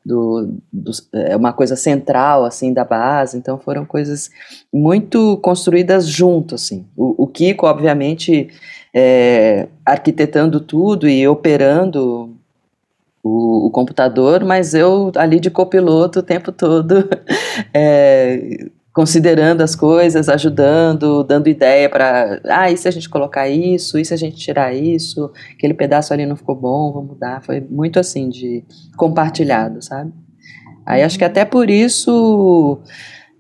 do, 0.05 0.57
do, 0.73 0.93
é 1.13 1.37
uma 1.37 1.53
coisa 1.53 1.75
central 1.75 2.45
assim 2.45 2.73
da 2.73 2.85
base. 2.85 3.37
Então 3.37 3.59
foram 3.59 3.85
coisas 3.85 4.31
muito 4.73 5.37
construídas 5.39 6.07
junto 6.07 6.55
assim. 6.55 6.87
O, 6.97 7.25
o 7.25 7.27
Kiko 7.27 7.67
obviamente 7.67 8.49
é, 8.95 9.67
arquitetando 9.85 10.61
tudo 10.61 11.09
e 11.09 11.27
operando 11.27 12.37
o, 13.27 13.67
o, 13.67 13.71
computador, 13.71 14.45
mas 14.45 14.73
eu 14.73 15.11
ali 15.17 15.41
de 15.41 15.51
copiloto 15.51 16.21
o 16.21 16.23
tempo 16.23 16.53
todo, 16.53 17.09
é, 17.75 18.69
considerando 18.95 19.63
as 19.63 19.75
coisas, 19.75 20.29
ajudando, 20.29 21.25
dando 21.25 21.49
ideia 21.49 21.89
para, 21.89 22.41
ah, 22.45 22.71
e 22.71 22.77
se 22.77 22.87
a 22.87 22.91
gente 22.91 23.11
colocar 23.11 23.49
isso, 23.49 23.99
e 23.99 24.05
se 24.05 24.15
a 24.15 24.17
gente 24.17 24.37
tirar 24.37 24.73
isso, 24.73 25.31
aquele 25.53 25.75
pedaço 25.75 26.15
ali 26.15 26.25
não 26.25 26.37
ficou 26.37 26.55
bom, 26.55 26.93
vamos 26.93 27.11
mudar. 27.11 27.43
Foi 27.43 27.61
muito 27.61 27.99
assim 27.99 28.29
de 28.29 28.65
compartilhado, 28.97 29.83
sabe? 29.85 30.13
Aí 30.87 31.03
acho 31.03 31.19
que 31.19 31.25
até 31.25 31.45
por 31.45 31.69
isso, 31.69 32.81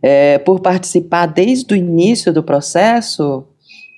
é, 0.02 0.38
por 0.38 0.60
participar 0.60 1.26
desde 1.26 1.72
o 1.72 1.76
início 1.76 2.32
do 2.32 2.42
processo, 2.42 3.46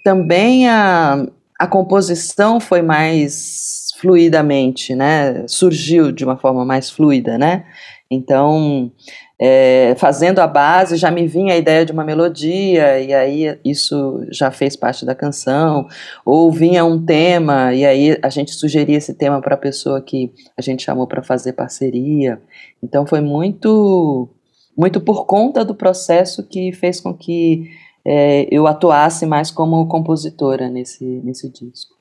também 0.05 0.69
a, 0.69 1.27
a 1.59 1.67
composição 1.67 2.61
foi 2.61 2.83
mais 2.83 3.78
fluidamente, 4.01 4.95
né? 4.95 5.45
Surgiu 5.49 6.13
de 6.13 6.25
uma 6.25 6.37
forma 6.37 6.65
mais 6.65 6.89
fluida, 6.89 7.37
né? 7.37 7.65
Então, 8.09 8.93
é, 9.41 9.95
fazendo 9.99 10.39
a 10.39 10.47
base, 10.47 10.97
já 10.97 11.11
me 11.11 11.27
vinha 11.27 11.53
a 11.53 11.57
ideia 11.57 11.85
de 11.85 11.91
uma 11.93 12.05
melodia, 12.05 13.01
e 13.01 13.13
aí 13.13 13.59
isso 13.65 14.25
já 14.31 14.53
fez 14.53 14.77
parte 14.77 15.05
da 15.05 15.17
canção, 15.17 15.89
ou 16.25 16.51
vinha 16.53 16.85
um 16.85 17.05
tema, 17.05 17.75
e 17.75 17.85
aí 17.85 18.17
a 18.23 18.31
gente 18.31 18.53
sugeria 18.53 18.97
esse 18.97 19.13
tema 19.15 19.41
para 19.41 19.55
a 19.55 19.59
pessoa 19.59 20.01
que 20.01 20.33
a 20.57 20.63
gente 20.63 20.85
chamou 20.85 21.07
para 21.07 21.23
fazer 21.23 21.53
parceria. 21.55 22.41
Então, 22.83 23.05
foi 23.05 23.21
muito, 23.21 24.29
muito 24.77 25.01
por 25.01 25.27
conta 25.27 25.65
do 25.65 25.75
processo 25.75 26.47
que 26.47 26.73
fez 26.73 27.01
com 27.01 27.13
que 27.13 27.69
é, 28.07 28.47
eu 28.51 28.67
atuasse 28.69 29.27
mais 29.27 29.51
como 29.51 29.89
compositora 29.89 30.69
nesse, 30.69 31.05
nesse 31.05 31.51
disco. 31.51 31.98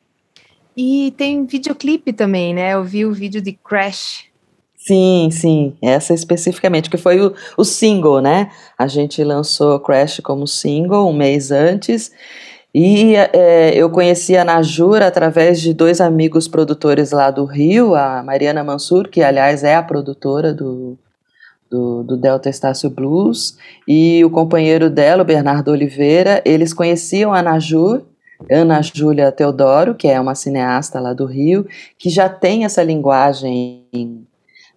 E 0.78 1.12
tem 1.18 1.44
videoclipe 1.44 2.13
também, 2.13 2.54
né? 2.54 2.76
Eu 2.76 2.84
vi 2.84 3.04
o 3.04 3.12
vídeo 3.12 3.42
de 3.42 3.52
Crash. 3.52 4.26
Sim, 4.78 5.30
sim, 5.32 5.76
essa 5.82 6.13
especificamente, 6.13 6.90
que 6.90 6.98
foi 6.98 7.20
o, 7.20 7.34
o 7.58 7.66
single, 7.66 8.22
né? 8.22 8.52
A 8.78 8.86
gente 8.86 9.22
lançou 9.24 9.80
Crash 9.80 10.22
como 10.24 10.46
single 10.46 11.10
um 11.10 11.13
mês 11.13 11.50
antes. 11.52 12.12
E 12.74 13.16
é, 13.16 13.76
eu 13.76 13.90
conheci 13.90 14.38
a 14.38 14.46
Najura 14.46 15.08
através 15.08 15.60
de 15.60 15.74
dois 15.74 16.00
amigos 16.00 16.48
produtores 16.48 17.12
lá 17.12 17.32
do 17.32 17.44
Rio, 17.44 17.96
a 17.96 18.22
Mariana 18.22 18.63
Mansur, 18.63 19.10
que 19.10 19.24
aliás 19.24 19.63
é 19.63 19.76
a 19.76 19.82
produtora 19.82 20.54
do, 20.54 20.96
do, 21.72 22.04
do, 22.04 22.16
Delta 22.16 22.50
Estácio 22.50 22.88
Blues, 22.88 23.58
e 23.88 24.24
o 24.24 24.30
companheiro 24.30 24.92
dela, 24.92 25.24
o 25.24 25.26
Bernardo 25.26 25.72
Oliveira, 25.72 26.40
eles 26.46 26.72
conheciam 26.72 27.34
a 27.34 27.42
Najur 27.42 28.04
Ana 28.52 28.82
Júlia 28.82 29.32
Teodoro, 29.32 29.95
que 29.95 30.08
é 30.08 30.19
uma 30.19 30.36
cineasta 30.36 31.00
lá 31.00 31.13
do 31.13 31.26
Rio, 31.26 31.67
que 31.97 32.10
já 32.10 32.30
tem 32.30 32.65
essa 32.65 32.84
linguagem 32.84 33.86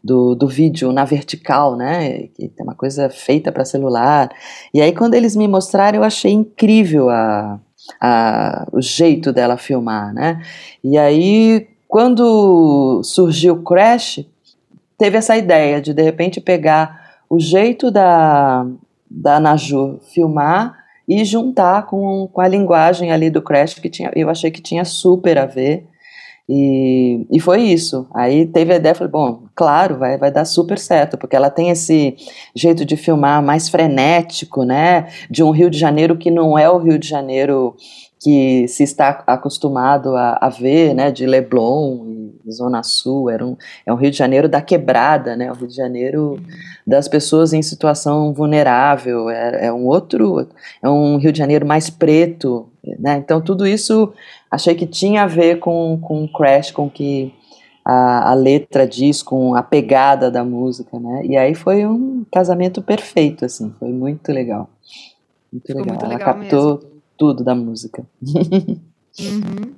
do, 0.03 0.35
do 0.35 0.49
vídeo 0.49 0.93
na 0.93 1.05
vertical, 1.05 1.77
né? 1.77 2.29
Que 2.29 2.49
tem 2.49 2.65
uma 2.65 2.75
coisa 2.75 3.11
feita 3.11 3.53
para 3.53 3.65
celular. 3.65 4.31
E 4.73 4.81
aí, 4.81 4.93
quando 4.93 5.15
eles 5.15 5.37
me 5.37 5.47
mostraram, 5.47 5.99
eu 5.99 6.05
achei 6.05 6.33
incrível 6.33 7.11
a, 7.11 7.61
a, 8.01 8.67
o 8.73 8.81
jeito 8.81 9.33
dela 9.33 9.57
filmar, 9.57 10.15
né? 10.15 10.43
E 10.83 10.97
aí, 10.97 11.69
quando 11.87 13.03
surgiu 13.05 13.55
o 13.55 13.63
Crash, 13.63 14.25
teve 14.97 15.19
essa 15.19 15.37
ideia 15.37 15.81
de 15.81 15.93
de 15.93 16.03
repente 16.03 16.41
pegar 16.41 17.21
o 17.29 17.39
jeito 17.39 17.91
da, 17.91 18.67
da 19.11 19.39
Naju 19.39 20.01
filmar 20.13 20.80
e 21.11 21.25
juntar 21.25 21.87
com, 21.87 22.29
com 22.29 22.41
a 22.41 22.47
linguagem 22.47 23.11
ali 23.11 23.29
do 23.29 23.43
Crash, 23.43 23.75
que 23.75 23.91
tinha, 23.91 24.13
eu 24.15 24.31
achei 24.31 24.49
que 24.49 24.63
tinha 24.63 24.85
super 24.85 25.39
a 25.39 25.45
ver. 25.45 25.89
E, 26.53 27.29
e 27.31 27.39
foi 27.39 27.63
isso. 27.63 28.09
Aí 28.13 28.45
teve 28.45 28.73
a 28.73 28.77
ideia, 28.77 28.93
falei, 28.93 29.13
bom, 29.13 29.45
claro, 29.55 29.97
vai, 29.99 30.19
vai 30.19 30.33
dar 30.33 30.45
super 30.45 30.81
certo, 30.81 31.17
porque 31.17 31.37
ela 31.37 31.49
tem 31.49 31.71
esse 31.71 32.17
jeito 32.57 32.85
de 32.85 32.97
filmar 32.97 33.41
mais 33.41 33.69
frenético, 33.69 34.65
né? 34.65 35.07
De 35.31 35.45
um 35.45 35.53
Rio 35.53 35.71
de 35.71 35.79
Janeiro 35.79 36.17
que 36.17 36.29
não 36.29 36.59
é 36.59 36.69
o 36.69 36.79
Rio 36.79 36.99
de 36.99 37.07
Janeiro 37.07 37.77
que 38.19 38.67
se 38.67 38.83
está 38.83 39.23
acostumado 39.29 40.17
a, 40.17 40.39
a 40.41 40.49
ver, 40.49 40.93
né? 40.93 41.13
De 41.13 41.25
Leblon 41.25 42.33
Zona 42.51 42.83
Sul, 42.83 43.31
era 43.31 43.47
um, 43.47 43.57
é 43.87 43.93
um 43.93 43.97
Rio 43.97 44.11
de 44.11 44.17
Janeiro 44.17 44.49
da 44.49 44.61
quebrada, 44.61 45.37
né? 45.37 45.53
O 45.53 45.55
Rio 45.55 45.69
de 45.69 45.77
Janeiro 45.77 46.43
das 46.85 47.07
pessoas 47.07 47.53
em 47.53 47.63
situação 47.63 48.33
vulnerável, 48.33 49.31
é, 49.31 49.67
é 49.67 49.73
um 49.73 49.87
outro, 49.87 50.49
é 50.83 50.89
um 50.89 51.17
Rio 51.17 51.31
de 51.31 51.39
Janeiro 51.39 51.65
mais 51.65 51.89
preto, 51.89 52.69
né? 52.99 53.19
Então 53.19 53.41
tudo 53.41 53.65
isso 53.69 54.13
achei 54.51 54.75
que 54.75 54.87
tinha 54.87 55.23
a 55.23 55.27
ver 55.27 55.59
com, 55.59 55.99
com 56.01 56.25
o 56.25 56.33
Crash, 56.33 56.71
com 56.71 56.91
que 56.91 57.33
a, 57.85 58.31
a, 58.31 58.35
letra 58.35 58.87
diz, 58.87 59.23
com 59.23 59.55
a 59.55 59.63
pegada 59.63 60.31
da 60.31 60.45
música, 60.45 60.99
né? 60.99 61.23
E 61.25 61.37
aí 61.37 61.55
foi 61.55 61.87
um 61.87 62.25
casamento 62.33 62.83
perfeito, 62.83 63.45
assim, 63.45 63.73
foi 63.79 63.91
muito 63.91 64.33
legal. 64.33 64.69
Muito 65.53 65.69
legal. 65.69 65.87
Muito 65.87 66.05
Ela 66.05 66.15
legal 66.15 66.35
captou 66.35 66.75
mesmo. 66.77 66.91
tudo 67.17 67.45
da 67.45 67.55
música. 67.55 68.05
Uhum. 69.19 69.75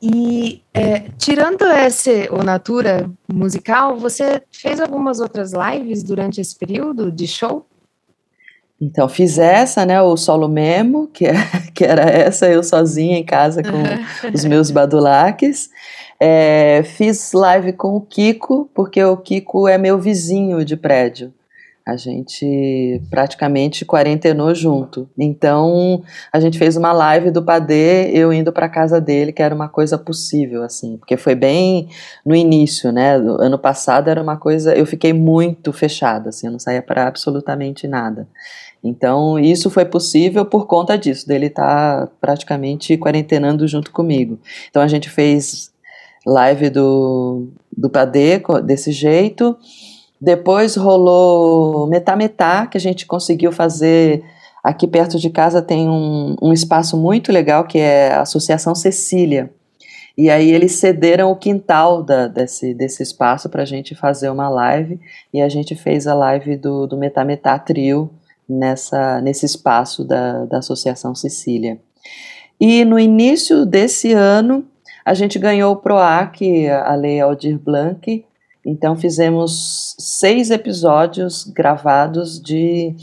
E 0.00 0.62
é, 0.72 1.10
tirando 1.16 1.64
esse 1.64 2.28
o 2.30 2.42
Natura 2.42 3.10
musical, 3.30 3.96
você 3.96 4.42
fez 4.50 4.80
algumas 4.80 5.20
outras 5.20 5.52
lives 5.52 6.02
durante 6.02 6.40
esse 6.40 6.56
período 6.56 7.12
de 7.12 7.26
show? 7.26 7.66
Então, 8.80 9.08
fiz 9.08 9.38
essa, 9.38 9.86
né, 9.86 10.00
o 10.02 10.16
solo 10.16 10.48
memo, 10.48 11.06
que, 11.08 11.26
é, 11.26 11.34
que 11.74 11.84
era 11.84 12.02
essa, 12.02 12.46
eu 12.46 12.62
sozinha 12.62 13.18
em 13.18 13.24
casa 13.24 13.62
com 13.62 13.82
os 14.32 14.44
meus 14.44 14.70
badulaques. 14.70 15.70
É, 16.18 16.82
fiz 16.84 17.32
live 17.32 17.72
com 17.72 17.96
o 17.96 18.00
Kiko, 18.00 18.70
porque 18.74 19.02
o 19.02 19.16
Kiko 19.16 19.68
é 19.68 19.78
meu 19.78 19.98
vizinho 19.98 20.64
de 20.64 20.76
prédio. 20.76 21.32
A 21.86 21.96
gente 21.96 23.02
praticamente 23.10 23.84
quarentenou 23.84 24.54
junto. 24.54 25.06
Então, 25.18 26.02
a 26.32 26.40
gente 26.40 26.58
fez 26.58 26.78
uma 26.78 26.92
live 26.92 27.30
do 27.30 27.42
Padê, 27.42 28.10
eu 28.10 28.32
indo 28.32 28.50
para 28.50 28.70
casa 28.70 28.98
dele, 28.98 29.32
que 29.32 29.42
era 29.42 29.54
uma 29.54 29.68
coisa 29.68 29.98
possível, 29.98 30.62
assim, 30.62 30.96
porque 30.96 31.18
foi 31.18 31.34
bem 31.34 31.90
no 32.24 32.34
início, 32.34 32.90
né? 32.90 33.16
Ano 33.16 33.58
passado 33.58 34.08
era 34.08 34.22
uma 34.22 34.38
coisa, 34.38 34.74
eu 34.74 34.86
fiquei 34.86 35.12
muito 35.12 35.74
fechada, 35.74 36.30
assim, 36.30 36.46
eu 36.46 36.52
não 36.52 36.58
saía 36.58 36.80
para 36.80 37.06
absolutamente 37.06 37.86
nada. 37.86 38.26
Então, 38.82 39.38
isso 39.38 39.68
foi 39.68 39.84
possível 39.84 40.46
por 40.46 40.66
conta 40.66 40.96
disso, 40.96 41.28
dele 41.28 41.46
estar 41.46 42.06
tá 42.06 42.12
praticamente 42.18 42.96
quarentenando 42.96 43.68
junto 43.68 43.92
comigo. 43.92 44.38
Então, 44.70 44.80
a 44.80 44.88
gente 44.88 45.10
fez 45.10 45.70
live 46.26 46.70
do, 46.70 47.48
do 47.76 47.90
Padê 47.90 48.42
desse 48.64 48.90
jeito. 48.90 49.56
Depois 50.20 50.76
rolou 50.76 51.86
Metá 51.86 52.16
Metá, 52.16 52.66
que 52.66 52.76
a 52.76 52.80
gente 52.80 53.06
conseguiu 53.06 53.52
fazer 53.52 54.24
aqui 54.62 54.86
perto 54.86 55.18
de 55.18 55.28
casa. 55.30 55.60
Tem 55.60 55.88
um, 55.88 56.36
um 56.40 56.52
espaço 56.52 56.96
muito 56.96 57.30
legal 57.30 57.64
que 57.64 57.78
é 57.78 58.12
a 58.12 58.22
Associação 58.22 58.74
Cecília. 58.74 59.50
E 60.16 60.30
aí 60.30 60.50
eles 60.50 60.72
cederam 60.72 61.30
o 61.30 61.36
quintal 61.36 62.02
da, 62.02 62.28
desse, 62.28 62.72
desse 62.72 63.02
espaço 63.02 63.48
para 63.48 63.62
a 63.62 63.66
gente 63.66 63.94
fazer 63.94 64.30
uma 64.30 64.48
live. 64.48 65.00
E 65.32 65.42
a 65.42 65.48
gente 65.48 65.74
fez 65.74 66.06
a 66.06 66.14
live 66.14 66.56
do, 66.56 66.86
do 66.86 66.96
Metá 66.96 67.24
Metá 67.24 67.58
Trio 67.58 68.10
nessa, 68.48 69.20
nesse 69.20 69.44
espaço 69.44 70.04
da, 70.04 70.44
da 70.44 70.58
Associação 70.58 71.14
Sicília. 71.14 71.80
E 72.60 72.84
no 72.84 72.98
início 72.98 73.66
desse 73.66 74.12
ano, 74.12 74.64
a 75.04 75.12
gente 75.12 75.38
ganhou 75.38 75.72
o 75.72 75.76
PROAC, 75.76 76.68
a 76.68 76.94
Lei 76.94 77.20
Aldir 77.20 77.58
Blanc, 77.58 78.24
então 78.64 78.96
fizemos 78.96 79.94
seis 79.98 80.50
episódios 80.50 81.44
gravados 81.44 82.40
de 82.40 82.94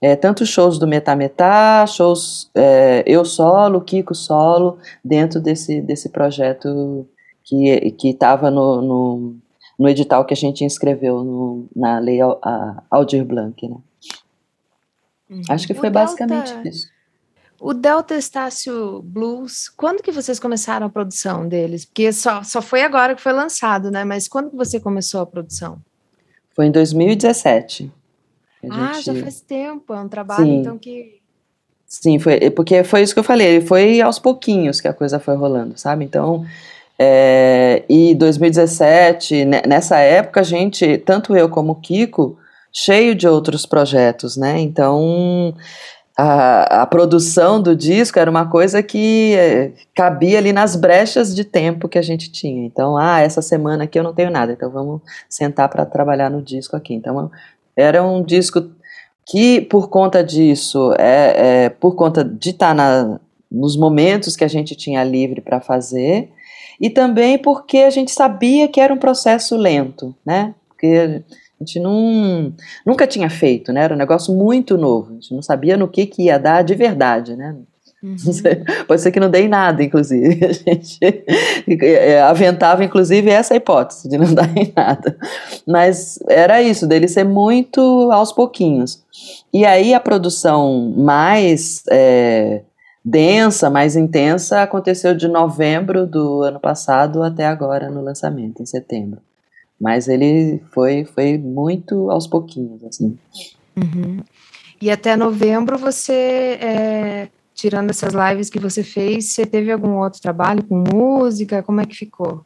é, 0.00 0.16
tanto 0.16 0.44
shows 0.44 0.78
do 0.78 0.86
Metametá, 0.86 1.86
shows 1.86 2.50
é, 2.56 3.04
eu 3.06 3.24
solo, 3.24 3.80
Kiko 3.80 4.14
solo, 4.14 4.78
dentro 5.04 5.40
desse, 5.40 5.80
desse 5.80 6.08
projeto 6.08 7.06
que 7.44 8.08
estava 8.08 8.50
no, 8.50 8.80
no, 8.80 9.36
no, 9.78 9.88
edital 9.88 10.24
que 10.24 10.34
a 10.34 10.36
gente 10.36 10.64
inscreveu 10.64 11.22
no, 11.22 11.66
na 11.74 11.98
Lei 11.98 12.18
Aldir 12.90 13.24
Blanc. 13.24 13.68
Né? 13.68 13.76
Uhum. 15.30 15.42
Acho 15.48 15.66
que 15.66 15.74
foi 15.74 15.88
o 15.88 15.92
basicamente 15.92 16.52
Delta, 16.52 16.68
isso. 16.68 16.88
O 17.64 17.72
Delta 17.72 18.16
Estácio 18.16 19.00
Blues, 19.04 19.68
quando 19.68 20.02
que 20.02 20.10
vocês 20.10 20.40
começaram 20.40 20.88
a 20.88 20.90
produção 20.90 21.46
deles? 21.46 21.84
Porque 21.84 22.12
só, 22.12 22.42
só 22.42 22.60
foi 22.60 22.82
agora 22.82 23.14
que 23.14 23.22
foi 23.22 23.32
lançado, 23.32 23.88
né? 23.88 24.02
Mas 24.02 24.26
quando 24.26 24.50
que 24.50 24.56
você 24.56 24.80
começou 24.80 25.20
a 25.20 25.26
produção? 25.26 25.78
Foi 26.50 26.66
em 26.66 26.72
2017. 26.72 27.88
Ah, 28.68 28.94
gente... 28.94 29.04
já 29.04 29.14
faz 29.14 29.40
tempo, 29.40 29.94
é 29.94 30.00
um 30.00 30.08
trabalho 30.08 30.44
Sim. 30.44 30.56
então 30.56 30.76
que... 30.76 31.20
Sim, 31.86 32.18
foi, 32.18 32.50
porque 32.50 32.82
foi 32.82 33.02
isso 33.02 33.14
que 33.14 33.20
eu 33.20 33.24
falei, 33.24 33.60
foi 33.60 34.00
aos 34.00 34.18
pouquinhos 34.18 34.80
que 34.80 34.88
a 34.88 34.92
coisa 34.92 35.20
foi 35.20 35.36
rolando, 35.36 35.78
sabe? 35.78 36.04
Então, 36.04 36.44
é, 36.98 37.84
e 37.88 38.12
2017, 38.16 39.44
nessa 39.44 39.98
época, 39.98 40.40
a 40.40 40.44
gente, 40.44 40.98
tanto 40.98 41.36
eu 41.36 41.48
como 41.48 41.72
o 41.72 41.76
Kiko, 41.76 42.36
cheio 42.72 43.14
de 43.14 43.28
outros 43.28 43.66
projetos, 43.66 44.36
né? 44.36 44.58
Então 44.58 45.54
a, 46.16 46.82
a, 46.82 46.86
produção 46.86 47.60
do 47.60 47.74
disco 47.74 48.18
era 48.18 48.30
uma 48.30 48.46
coisa 48.46 48.82
que 48.82 49.34
é, 49.34 49.72
cabia 49.94 50.38
ali 50.38 50.52
nas 50.52 50.76
brechas 50.76 51.34
de 51.34 51.44
tempo 51.44 51.88
que 51.88 51.98
a 51.98 52.02
gente 52.02 52.30
tinha. 52.30 52.66
Então, 52.66 52.96
ah, 52.96 53.20
essa 53.20 53.40
semana 53.40 53.84
aqui 53.84 53.98
eu 53.98 54.02
não 54.02 54.12
tenho 54.12 54.30
nada, 54.30 54.52
então 54.52 54.70
vamos 54.70 55.00
sentar 55.28 55.68
para 55.68 55.86
trabalhar 55.86 56.30
no 56.30 56.42
disco 56.42 56.76
aqui. 56.76 56.94
Então, 56.94 57.30
era 57.74 58.02
um 58.02 58.22
disco 58.22 58.70
que, 59.26 59.62
por 59.62 59.88
conta 59.88 60.22
disso, 60.22 60.92
é, 60.98 61.64
é 61.64 61.68
por 61.70 61.94
conta 61.94 62.22
de 62.22 62.50
estar 62.50 62.76
tá 62.76 63.20
nos 63.50 63.76
momentos 63.76 64.36
que 64.36 64.44
a 64.44 64.48
gente 64.48 64.74
tinha 64.74 65.04
livre 65.04 65.40
para 65.40 65.60
fazer, 65.60 66.30
e 66.80 66.90
também 66.90 67.38
porque 67.38 67.78
a 67.78 67.90
gente 67.90 68.10
sabia 68.10 68.68
que 68.68 68.80
era 68.80 68.92
um 68.92 68.98
processo 68.98 69.56
lento, 69.56 70.14
né? 70.26 70.54
Porque 70.68 71.22
a 71.62 71.64
gente 71.64 71.78
não, 71.78 72.52
nunca 72.84 73.06
tinha 73.06 73.30
feito, 73.30 73.72
né? 73.72 73.84
Era 73.84 73.94
um 73.94 73.98
negócio 73.98 74.34
muito 74.34 74.76
novo. 74.76 75.10
A 75.10 75.14
gente 75.14 75.32
não 75.34 75.42
sabia 75.42 75.76
no 75.76 75.86
que, 75.86 76.06
que 76.06 76.24
ia 76.24 76.38
dar 76.38 76.62
de 76.62 76.74
verdade, 76.74 77.36
né? 77.36 77.54
Uhum. 78.02 78.16
Pode 78.88 79.00
ser 79.00 79.12
que 79.12 79.20
não 79.20 79.30
dê 79.30 79.42
em 79.42 79.48
nada, 79.48 79.82
inclusive. 79.82 80.40
A 80.44 80.52
gente 80.52 80.98
é, 81.84 82.20
aventava, 82.20 82.84
inclusive, 82.84 83.30
essa 83.30 83.54
hipótese 83.54 84.08
de 84.08 84.18
não 84.18 84.26
dar 84.34 84.50
em 84.56 84.72
nada. 84.74 85.16
Mas 85.66 86.18
era 86.28 86.60
isso, 86.60 86.86
dele 86.86 87.06
ser 87.06 87.24
muito 87.24 87.80
aos 88.12 88.32
pouquinhos. 88.32 89.04
E 89.54 89.64
aí 89.64 89.94
a 89.94 90.00
produção 90.00 90.92
mais 90.96 91.84
é, 91.88 92.62
densa, 93.04 93.70
mais 93.70 93.94
intensa, 93.94 94.62
aconteceu 94.62 95.14
de 95.14 95.28
novembro 95.28 96.04
do 96.04 96.42
ano 96.42 96.58
passado 96.58 97.22
até 97.22 97.46
agora 97.46 97.88
no 97.88 98.02
lançamento, 98.02 98.60
em 98.60 98.66
setembro. 98.66 99.20
Mas 99.82 100.06
ele 100.06 100.62
foi, 100.72 101.04
foi 101.04 101.36
muito 101.36 102.08
aos 102.08 102.28
pouquinhos, 102.28 102.84
assim. 102.84 103.18
Uhum. 103.76 104.18
E 104.80 104.92
até 104.92 105.16
novembro 105.16 105.76
você, 105.76 106.12
é, 106.12 107.28
tirando 107.52 107.90
essas 107.90 108.14
lives 108.14 108.48
que 108.48 108.60
você 108.60 108.84
fez, 108.84 109.30
você 109.30 109.44
teve 109.44 109.72
algum 109.72 109.98
outro 109.98 110.22
trabalho 110.22 110.62
com 110.62 110.84
música? 110.94 111.64
Como 111.64 111.80
é 111.80 111.84
que 111.84 111.96
ficou? 111.96 112.42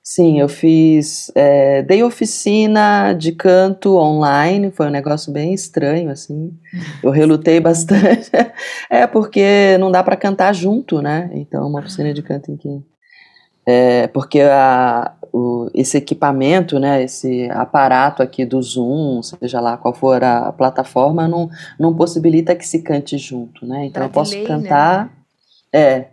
Sim, 0.00 0.38
eu 0.38 0.48
fiz, 0.48 1.32
é, 1.34 1.82
dei 1.82 2.04
oficina 2.04 3.12
de 3.12 3.32
canto 3.32 3.96
online, 3.96 4.70
foi 4.70 4.86
um 4.86 4.90
negócio 4.90 5.32
bem 5.32 5.52
estranho, 5.52 6.10
assim, 6.10 6.56
eu 7.02 7.10
relutei 7.10 7.58
bastante, 7.58 8.30
é 8.88 9.04
porque 9.04 9.76
não 9.80 9.90
dá 9.90 10.04
para 10.04 10.14
cantar 10.14 10.54
junto, 10.54 11.02
né, 11.02 11.28
então 11.32 11.66
uma 11.66 11.80
oficina 11.80 12.14
de 12.14 12.22
canto 12.22 12.52
em 12.52 12.56
que, 12.56 12.80
é, 13.66 14.06
porque 14.06 14.40
a, 14.40 15.12
o, 15.32 15.68
esse 15.74 15.98
equipamento, 15.98 16.78
né, 16.78 17.02
esse 17.02 17.50
aparato 17.50 18.22
aqui 18.22 18.44
do 18.44 18.62
Zoom, 18.62 19.20
seja 19.22 19.60
lá 19.60 19.76
qual 19.76 19.92
for 19.92 20.22
a 20.22 20.52
plataforma, 20.52 21.26
não, 21.26 21.50
não 21.78 21.94
possibilita 21.94 22.54
que 22.54 22.66
se 22.66 22.82
cante 22.82 23.18
junto, 23.18 23.66
né? 23.66 23.86
Então 23.86 24.04
eu 24.04 24.08
posso 24.08 24.36
né? 24.36 24.44
cantar, 24.44 25.12
é, 25.72 26.06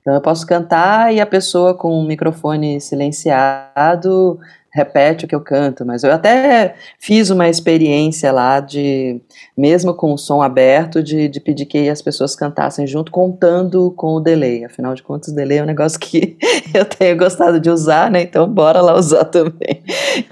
então 0.00 0.14
eu 0.14 0.20
posso 0.20 0.46
cantar 0.46 1.12
e 1.12 1.20
a 1.20 1.26
pessoa 1.26 1.74
com 1.74 1.98
o 1.98 2.06
microfone 2.06 2.80
silenciado 2.80 4.38
repete 4.78 5.24
o 5.24 5.28
que 5.28 5.34
eu 5.34 5.40
canto, 5.40 5.84
mas 5.84 6.04
eu 6.04 6.12
até 6.12 6.74
fiz 6.98 7.30
uma 7.30 7.48
experiência 7.48 8.30
lá 8.30 8.60
de, 8.60 9.20
mesmo 9.56 9.92
com 9.92 10.12
o 10.12 10.18
som 10.18 10.40
aberto, 10.40 11.02
de, 11.02 11.28
de 11.28 11.40
pedir 11.40 11.66
que 11.66 11.88
as 11.88 12.00
pessoas 12.00 12.36
cantassem 12.36 12.86
junto, 12.86 13.10
contando 13.10 13.90
com 13.96 14.14
o 14.14 14.20
delay. 14.20 14.64
Afinal 14.64 14.94
de 14.94 15.02
contas, 15.02 15.32
o 15.32 15.34
delay 15.34 15.58
é 15.58 15.62
um 15.62 15.66
negócio 15.66 15.98
que 15.98 16.36
eu 16.72 16.84
tenho 16.84 17.16
gostado 17.18 17.58
de 17.58 17.68
usar, 17.68 18.10
né? 18.10 18.22
Então, 18.22 18.48
bora 18.48 18.80
lá 18.80 18.94
usar 18.94 19.24
também. 19.24 19.82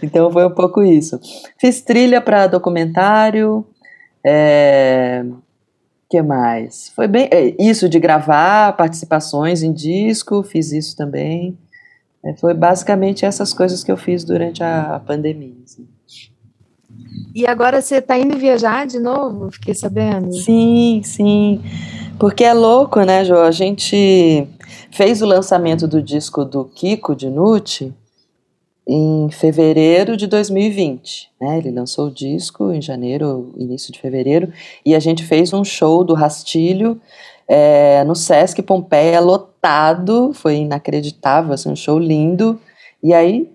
Então, 0.02 0.30
foi 0.30 0.46
um 0.46 0.54
pouco 0.54 0.82
isso. 0.82 1.18
Fiz 1.58 1.80
trilha 1.80 2.20
para 2.20 2.46
documentário. 2.46 3.66
É, 4.24 5.24
que 6.08 6.22
mais? 6.22 6.90
Foi 6.94 7.08
bem 7.08 7.28
é, 7.32 7.54
isso 7.58 7.88
de 7.88 7.98
gravar 7.98 8.76
participações 8.76 9.62
em 9.62 9.72
disco, 9.72 10.42
fiz 10.42 10.70
isso 10.72 10.96
também. 10.96 11.58
É, 12.26 12.34
foi 12.34 12.54
basicamente 12.54 13.24
essas 13.24 13.52
coisas 13.52 13.84
que 13.84 13.92
eu 13.92 13.96
fiz 13.96 14.24
durante 14.24 14.62
a, 14.62 15.00
pandemia. 15.06 15.54
Assim. 15.64 15.86
E 17.34 17.46
agora 17.46 17.80
você 17.80 17.96
está 17.96 18.18
indo 18.18 18.36
viajar 18.36 18.86
de 18.86 18.98
novo? 18.98 19.50
Fiquei 19.50 19.74
sabendo. 19.74 20.32
Sim, 20.32 21.02
sim. 21.04 21.62
Porque 22.18 22.42
é 22.42 22.52
louco, 22.52 23.00
né, 23.02 23.24
Jo? 23.24 23.36
A 23.36 23.50
gente 23.50 24.48
fez 24.90 25.22
o 25.22 25.26
lançamento 25.26 25.86
do 25.86 26.02
disco 26.02 26.44
do 26.44 26.64
Kiko 26.64 27.14
de 27.14 27.30
Nucci 27.30 27.94
em 28.88 29.28
fevereiro 29.30 30.16
de 30.16 30.26
2020. 30.26 31.30
Né? 31.40 31.58
Ele 31.58 31.70
lançou 31.70 32.06
o 32.06 32.10
disco 32.10 32.72
em 32.72 32.80
janeiro, 32.80 33.52
início 33.56 33.92
de 33.92 34.00
fevereiro, 34.00 34.52
e 34.84 34.94
a 34.94 35.00
gente 35.00 35.24
fez 35.24 35.52
um 35.52 35.64
show 35.64 36.02
do 36.02 36.14
Rastilho 36.14 37.00
é, 37.48 38.02
no 38.04 38.14
Sesc 38.14 38.62
Pompeia, 38.62 39.20
lotado, 39.20 39.55
foi 40.34 40.56
inacreditável, 40.56 41.52
assim, 41.52 41.70
um 41.70 41.76
show 41.76 41.98
lindo. 41.98 42.60
E 43.02 43.12
aí 43.12 43.50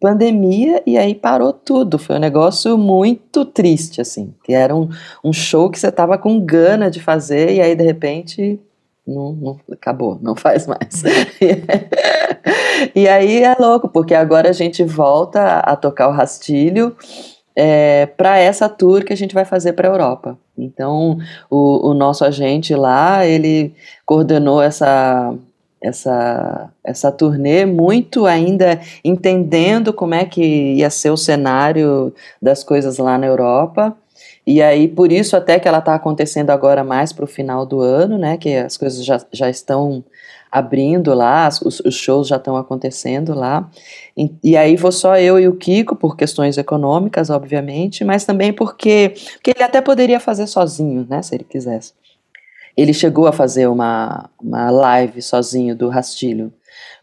pandemia 0.00 0.82
e 0.86 0.96
aí 0.96 1.14
parou 1.14 1.52
tudo. 1.52 1.98
Foi 1.98 2.16
um 2.16 2.20
negócio 2.20 2.78
muito 2.78 3.44
triste, 3.44 4.00
assim. 4.00 4.34
Que 4.44 4.52
era 4.52 4.74
um, 4.74 4.88
um 5.24 5.32
show 5.32 5.70
que 5.70 5.78
você 5.78 5.90
tava 5.90 6.16
com 6.18 6.40
gana 6.40 6.90
de 6.90 7.00
fazer 7.00 7.52
e 7.54 7.60
aí 7.60 7.74
de 7.74 7.84
repente 7.84 8.60
não, 9.06 9.32
não, 9.32 9.60
acabou, 9.72 10.18
não 10.20 10.36
faz 10.36 10.66
mais. 10.66 11.02
e 12.94 13.08
aí 13.08 13.42
é 13.42 13.54
louco, 13.58 13.88
porque 13.88 14.14
agora 14.14 14.50
a 14.50 14.52
gente 14.52 14.84
volta 14.84 15.60
a 15.60 15.74
tocar 15.76 16.08
o 16.08 16.12
rastilho 16.12 16.94
é, 17.56 18.06
para 18.06 18.38
essa 18.38 18.68
tour 18.68 19.04
que 19.04 19.12
a 19.12 19.16
gente 19.16 19.34
vai 19.34 19.44
fazer 19.44 19.72
para 19.72 19.88
a 19.88 19.92
Europa. 19.92 20.38
Então, 20.58 21.18
o, 21.50 21.90
o 21.90 21.94
nosso 21.94 22.24
agente 22.24 22.74
lá, 22.74 23.24
ele 23.24 23.72
coordenou 24.04 24.60
essa 24.60 25.34
essa, 25.80 26.70
essa 26.82 27.12
turnê 27.12 27.64
muito 27.64 28.26
ainda 28.26 28.80
entendendo 29.04 29.92
como 29.92 30.14
é 30.14 30.24
que 30.24 30.74
ia 30.74 30.90
ser 30.90 31.10
o 31.10 31.16
cenário 31.16 32.12
das 32.42 32.64
coisas 32.64 32.98
lá 32.98 33.16
na 33.16 33.26
Europa. 33.26 33.96
E 34.46 34.62
aí, 34.62 34.88
por 34.88 35.12
isso 35.12 35.36
até 35.36 35.58
que 35.58 35.68
ela 35.68 35.78
está 35.78 35.94
acontecendo 35.94 36.50
agora 36.50 36.82
mais 36.82 37.12
para 37.12 37.24
o 37.24 37.28
final 37.28 37.66
do 37.66 37.80
ano, 37.80 38.18
né? 38.18 38.36
Que 38.36 38.56
as 38.56 38.76
coisas 38.76 39.04
já, 39.04 39.20
já 39.32 39.48
estão 39.48 40.02
abrindo 40.50 41.14
lá, 41.14 41.48
os, 41.48 41.80
os 41.80 41.94
shows 41.94 42.28
já 42.28 42.36
estão 42.36 42.56
acontecendo 42.56 43.34
lá. 43.34 43.68
E, 44.16 44.30
e, 44.42 44.56
aí 44.56 44.76
vou 44.76 44.90
só 44.90 45.16
eu 45.16 45.38
e 45.38 45.46
o 45.46 45.56
Kiko, 45.56 45.94
por 45.94 46.16
questões 46.16 46.58
econômicas, 46.58 47.30
obviamente, 47.30 48.04
mas 48.04 48.24
também 48.24 48.52
porque, 48.52 49.14
porque 49.34 49.52
ele 49.54 49.62
até 49.62 49.80
poderia 49.80 50.18
fazer 50.18 50.46
sozinho, 50.46 51.06
né? 51.08 51.22
Se 51.22 51.34
ele 51.34 51.44
quisesse. 51.44 51.92
Ele 52.76 52.92
chegou 52.92 53.26
a 53.26 53.32
fazer 53.32 53.66
uma, 53.66 54.30
uma 54.40 54.70
live 54.70 55.20
sozinho 55.20 55.74
do 55.74 55.88
Rastilho. 55.88 56.52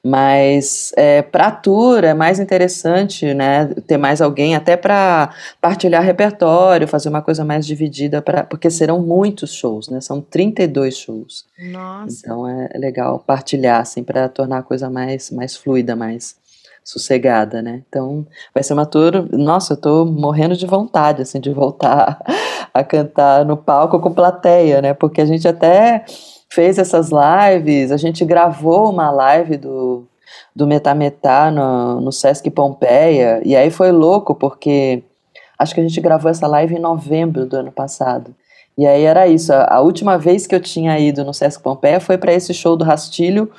Mas 0.03 0.91
é, 0.95 1.23
para 1.23 1.47
a 1.47 1.51
tour 1.51 2.03
é 2.03 2.13
mais 2.13 2.39
interessante, 2.39 3.33
né, 3.33 3.65
ter 3.87 3.97
mais 3.97 4.21
alguém 4.21 4.55
até 4.55 4.77
para 4.77 5.33
partilhar 5.59 6.03
repertório, 6.03 6.87
fazer 6.87 7.09
uma 7.09 7.23
coisa 7.23 7.43
mais 7.43 7.65
dividida, 7.65 8.21
pra, 8.21 8.43
porque 8.43 8.69
serão 8.69 9.01
muitos 9.01 9.51
shows, 9.51 9.89
né, 9.89 9.99
são 9.99 10.21
32 10.21 10.95
shows. 10.95 11.45
Nossa. 11.71 12.17
Então 12.19 12.47
é, 12.47 12.69
é 12.71 12.77
legal 12.77 13.17
partilhar, 13.17 13.81
assim, 13.81 14.03
para 14.03 14.29
tornar 14.29 14.59
a 14.59 14.63
coisa 14.63 14.91
mais, 14.91 15.31
mais 15.31 15.55
fluida, 15.55 15.95
mais 15.95 16.35
sossegada, 16.83 17.63
né? 17.63 17.81
Então, 17.89 18.27
vai 18.53 18.63
ser 18.63 18.73
uma 18.73 18.85
tour, 18.85 19.27
nossa, 19.31 19.73
eu 19.73 19.77
tô 19.77 20.05
morrendo 20.05 20.55
de 20.55 20.67
vontade, 20.67 21.23
assim, 21.23 21.39
de 21.39 21.51
voltar 21.51 22.19
a 22.71 22.83
cantar 22.83 23.43
no 23.43 23.57
palco 23.57 23.99
com 23.99 24.13
plateia, 24.13 24.83
né? 24.83 24.93
Porque 24.93 25.19
a 25.19 25.25
gente 25.25 25.47
até 25.47 26.05
fez 26.55 26.77
essas 26.77 27.09
lives, 27.11 27.91
a 27.91 27.97
gente 27.97 28.23
gravou 28.23 28.89
uma 28.89 29.11
live 29.11 29.57
do, 29.57 30.05
do 30.55 30.65
Metametá 30.65 31.51
no, 31.51 31.99
no 31.99 32.13
Sesc 32.13 32.49
Pompeia, 32.49 33.41
e 33.43 33.57
aí 33.57 33.69
foi 33.69 33.91
louco, 33.91 34.33
porque 34.33 35.03
acho 35.59 35.75
que 35.75 35.81
a 35.81 35.83
gente 35.83 35.99
gravou 35.99 36.31
essa 36.31 36.47
live 36.47 36.75
em 36.75 36.79
novembro 36.79 37.45
do 37.45 37.57
ano 37.57 37.73
passado. 37.73 38.33
E 38.77 38.87
aí 38.87 39.03
era 39.03 39.27
isso, 39.27 39.51
a, 39.51 39.75
a 39.75 39.81
última 39.81 40.17
vez 40.17 40.47
que 40.47 40.55
eu 40.55 40.61
tinha 40.61 40.97
ido 40.97 41.25
no 41.25 41.33
Sesc 41.33 41.61
Pompeia 41.61 41.99
foi 41.99 42.17
para 42.17 42.33
esse 42.33 42.53
show 42.53 42.77
do 42.77 42.85
Rastilho, 42.85 43.51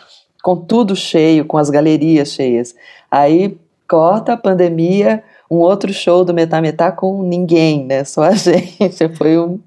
com 0.42 0.56
tudo 0.56 0.96
cheio, 0.96 1.44
com 1.44 1.58
as 1.58 1.68
galerias 1.68 2.28
cheias. 2.28 2.74
Aí 3.10 3.58
corta 3.86 4.32
a 4.32 4.36
pandemia, 4.38 5.22
um 5.50 5.56
outro 5.56 5.92
show 5.92 6.24
do 6.24 6.32
Metá 6.32 6.62
Metá 6.62 6.90
com 6.90 7.22
ninguém, 7.22 7.84
né? 7.84 8.04
Só 8.04 8.22
a 8.22 8.32
gente. 8.34 9.08
Foi 9.16 9.38
um, 9.38 9.60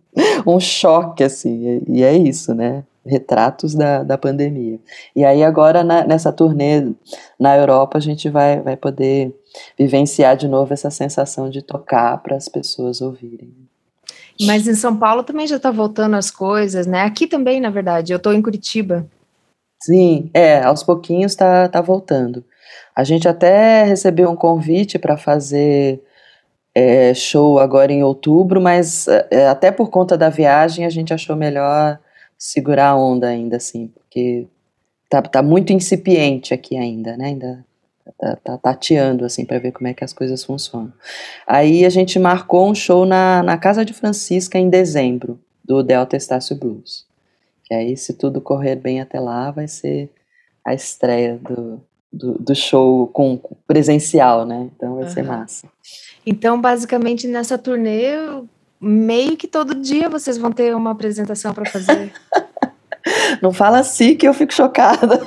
um 0.47 0.59
choque, 0.59 1.23
assim. 1.23 1.83
E 1.87 2.03
é 2.03 2.15
isso, 2.15 2.53
né? 2.53 2.83
Retratos 3.05 3.73
da, 3.73 4.03
da 4.03 4.17
pandemia. 4.17 4.79
E 5.15 5.23
aí, 5.23 5.43
agora, 5.43 5.83
na, 5.83 6.05
nessa 6.05 6.31
turnê 6.31 6.91
na 7.39 7.57
Europa, 7.57 7.97
a 7.97 8.01
gente 8.01 8.29
vai, 8.29 8.62
vai 8.62 8.75
poder 8.75 9.33
vivenciar 9.77 10.35
de 10.35 10.47
novo 10.47 10.73
essa 10.73 10.91
sensação 10.91 11.49
de 11.49 11.62
tocar 11.62 12.17
para 12.21 12.35
as 12.35 12.47
pessoas 12.47 13.01
ouvirem. 13.01 13.53
Mas 14.41 14.67
em 14.67 14.75
São 14.75 14.95
Paulo 14.95 15.23
também 15.23 15.47
já 15.47 15.57
está 15.57 15.71
voltando 15.71 16.15
as 16.15 16.31
coisas, 16.31 16.88
né? 16.88 17.01
Aqui 17.01 17.27
também, 17.27 17.59
na 17.59 17.69
verdade. 17.69 18.13
Eu 18.13 18.17
estou 18.17 18.33
em 18.33 18.41
Curitiba. 18.41 19.05
Sim, 19.81 20.29
é, 20.33 20.62
aos 20.62 20.83
pouquinhos 20.83 21.35
tá, 21.35 21.67
tá 21.67 21.81
voltando. 21.81 22.43
A 22.95 23.03
gente 23.03 23.27
até 23.27 23.83
recebeu 23.83 24.29
um 24.29 24.35
convite 24.35 24.99
para 24.99 25.17
fazer 25.17 26.01
é, 26.75 27.13
show 27.13 27.59
agora 27.59 27.91
em 27.91 28.03
outubro, 28.03 28.62
mas 28.62 29.07
é, 29.07 29.47
até 29.47 29.71
por 29.71 29.89
conta 29.89 30.17
da 30.17 30.29
viagem 30.29 30.85
a 30.85 30.89
gente 30.89 31.13
achou 31.13 31.35
melhor 31.35 31.99
segurar 32.39 32.91
a 32.91 32.97
onda 32.97 33.28
ainda 33.28 33.58
assim, 33.58 33.88
porque 33.88 34.47
tá, 35.10 35.21
tá 35.21 35.43
muito 35.43 35.73
incipiente 35.73 36.54
aqui 36.54 36.78
ainda, 36.78 37.17
né? 37.17 37.25
Ainda 37.25 37.65
tá, 38.17 38.36
tá 38.38 38.58
tateando 38.58 39.25
assim 39.25 39.43
para 39.43 39.60
ver 39.60 39.73
como 39.73 39.89
é 39.89 39.93
que 39.93 40.06
as 40.06 40.13
coisas 40.13 40.43
funcionam. 40.43 40.93
Aí 41.45 41.86
a 41.86 41.89
gente 41.89 42.17
marcou 42.17 42.69
um 42.69 42.73
show 42.73 43.06
na, 43.06 43.43
na 43.43 43.58
Casa 43.58 43.84
de 43.84 43.93
Francisca 43.93 44.58
em 44.58 44.69
dezembro, 44.69 45.38
do 45.63 45.84
Delta 45.84 46.15
Estácio 46.15 46.56
Blues. 46.56 47.06
Que 47.65 47.73
aí, 47.73 47.97
se 47.97 48.13
tudo 48.13 48.41
correr 48.41 48.75
bem 48.75 49.02
até 49.02 49.19
lá, 49.19 49.52
vai 49.52 49.67
ser 49.67 50.10
a 50.65 50.73
estreia 50.73 51.38
do, 51.38 51.80
do, 52.12 52.34
do 52.39 52.56
show 52.56 53.06
com 53.08 53.38
presencial, 53.67 54.45
né? 54.45 54.69
Então 54.75 54.95
vai 54.95 55.04
uhum. 55.04 55.10
ser 55.10 55.23
massa. 55.23 55.67
Então, 56.25 56.60
basicamente, 56.60 57.28
nessa 57.28 57.58
turnê, 57.58 58.13
meio 58.79 59.35
que 59.35 59.47
todo 59.47 59.75
dia 59.75 60.09
vocês 60.09 60.37
vão 60.37 60.51
ter 60.51 60.75
uma 60.75 60.91
apresentação 60.91 61.53
para 61.53 61.69
fazer. 61.69 62.11
Não 63.41 63.51
fala 63.51 63.79
assim 63.79 64.15
que 64.15 64.27
eu 64.27 64.33
fico 64.33 64.53
chocada. 64.53 65.19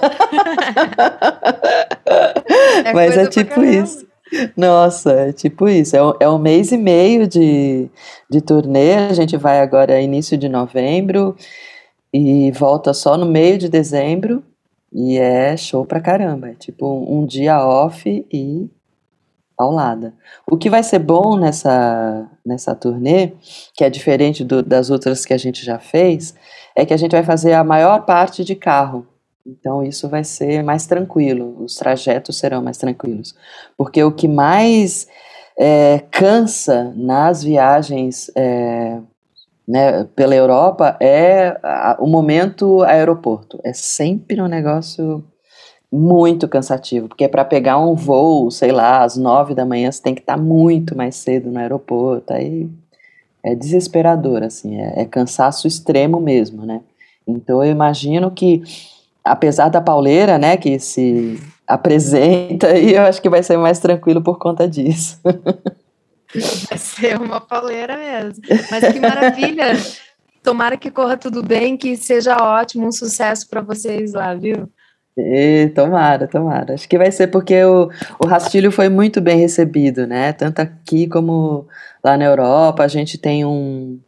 é 2.85 2.93
Mas 2.93 3.17
é 3.17 3.27
tipo 3.27 3.63
isso. 3.63 4.07
Nossa, 4.57 5.13
é 5.13 5.33
tipo 5.33 5.69
isso. 5.69 5.97
É 5.97 6.03
um, 6.03 6.13
é 6.21 6.29
um 6.29 6.39
mês 6.39 6.73
e 6.73 6.79
meio 6.79 7.27
de, 7.27 7.89
de 8.31 8.41
turnê. 8.41 8.95
A 8.95 9.13
gente 9.13 9.37
vai 9.37 9.61
agora 9.61 10.01
início 10.01 10.39
de 10.39 10.49
novembro 10.49 11.37
e 12.13 12.51
volta 12.53 12.93
só 12.93 13.17
no 13.17 13.27
meio 13.27 13.59
de 13.59 13.69
dezembro 13.69 14.43
e 14.93 15.19
é 15.19 15.57
show 15.57 15.85
pra 15.85 16.01
caramba. 16.01 16.51
É 16.51 16.55
tipo 16.55 16.87
um 17.09 17.27
dia 17.27 17.65
off 17.65 18.27
e 18.33 18.71
paulada. 19.57 20.15
O 20.51 20.57
que 20.57 20.71
vai 20.71 20.83
ser 20.83 20.99
bom 20.99 21.37
nessa, 21.37 22.29
nessa 22.45 22.75
turnê, 22.75 23.33
que 23.75 23.85
é 23.85 23.91
diferente 23.91 24.45
do, 24.45 24.63
das 24.63 24.91
outras 24.91 25.25
que 25.25 25.33
a 25.33 25.39
gente 25.39 25.65
já 25.65 25.79
fez, 25.79 26.35
é 26.75 26.85
que 26.85 26.95
a 26.95 26.97
gente 26.97 27.13
vai 27.13 27.23
fazer 27.23 27.53
a 27.53 27.65
maior 27.65 28.05
parte 28.05 28.45
de 28.45 28.55
carro. 28.55 29.07
Então 29.47 29.83
isso 29.83 30.09
vai 30.09 30.23
ser 30.23 30.63
mais 30.63 30.87
tranquilo, 30.87 31.57
os 31.63 31.75
trajetos 31.75 32.39
serão 32.39 32.63
mais 32.63 32.79
tranquilos. 32.79 33.35
Porque 33.77 34.03
o 34.03 34.13
que 34.13 34.29
mais 34.29 35.07
é, 35.59 36.05
cansa 36.11 36.93
nas 36.97 37.43
viagens 37.43 38.31
é, 38.37 39.01
né, 39.67 40.05
pela 40.17 40.35
Europa 40.35 40.97
é 41.01 41.59
a, 41.63 41.97
o 42.01 42.07
momento 42.07 42.83
aeroporto. 42.83 43.61
É 43.65 43.73
sempre 43.73 44.41
um 44.41 44.49
negócio 44.49 45.25
muito 45.93 46.49
cansativo, 46.49 47.07
porque 47.07 47.29
para 47.29 47.45
pegar 47.45 47.79
um 47.79 47.95
voo, 47.95 48.51
sei 48.51 48.73
lá, 48.73 49.05
às 49.05 49.19
nove 49.19 49.55
da 49.55 49.67
manhã, 49.67 49.93
você 49.93 50.01
tem 50.01 50.15
que 50.15 50.23
estar 50.23 50.39
tá 50.39 50.43
muito 50.43 50.97
mais 50.97 51.17
cedo 51.17 51.51
no 51.51 51.59
aeroporto. 51.59 52.33
Aí 52.33 52.67
é 53.43 53.55
desesperador, 53.55 54.43
assim, 54.43 54.81
é, 54.81 55.03
é 55.03 55.05
cansaço 55.05 55.69
extremo 55.69 56.19
mesmo, 56.19 56.65
né? 56.65 56.81
Então 57.27 57.63
eu 57.63 57.71
imagino 57.71 58.31
que, 58.31 58.63
apesar 59.23 59.69
da 59.69 59.83
pauleira, 59.83 60.39
né, 60.39 60.57
que 60.57 60.79
se 60.79 61.39
apresenta, 61.67 62.71
eu 62.79 63.03
acho 63.03 63.21
que 63.21 63.29
vai 63.29 63.43
ser 63.43 63.59
mais 63.59 63.79
tranquilo 63.79 64.23
por 64.23 64.39
conta 64.39 64.67
disso. 64.67 65.21
Vai 66.67 66.79
ser 66.79 67.21
uma 67.21 67.43
pauleira 67.43 67.95
mesmo. 67.95 68.43
Mas 68.71 68.91
que 68.91 68.99
maravilha! 68.99 69.75
Tomara 70.43 70.79
que 70.79 70.91
corra 70.91 71.15
tudo 71.15 71.43
bem, 71.43 71.77
que 71.77 71.95
seja 71.95 72.39
ótimo, 72.43 72.87
um 72.87 72.91
sucesso 72.91 73.47
para 73.51 73.61
vocês 73.61 74.15
lá, 74.15 74.33
viu? 74.35 74.67
E, 75.17 75.71
tomara, 75.75 76.27
tomara. 76.27 76.75
Acho 76.75 76.89
que 76.89 76.97
vai 76.97 77.11
ser 77.13 77.27
porque 77.27 77.63
o, 77.65 77.91
o 78.19 78.27
rastilho 78.27 78.73
foi 78.73 78.89
muito 78.89 79.21
bem 79.21 79.39
recebido, 79.39 80.07
né? 80.07 80.33
Tanto 80.33 80.61
aqui 80.61 81.07
como 81.07 81.67
lá 82.03 82.17
na 82.17 82.25
Europa. 82.25 82.83
A 82.83 82.89
gente 82.89 83.19
tem 83.19 83.45
um, 83.45 83.99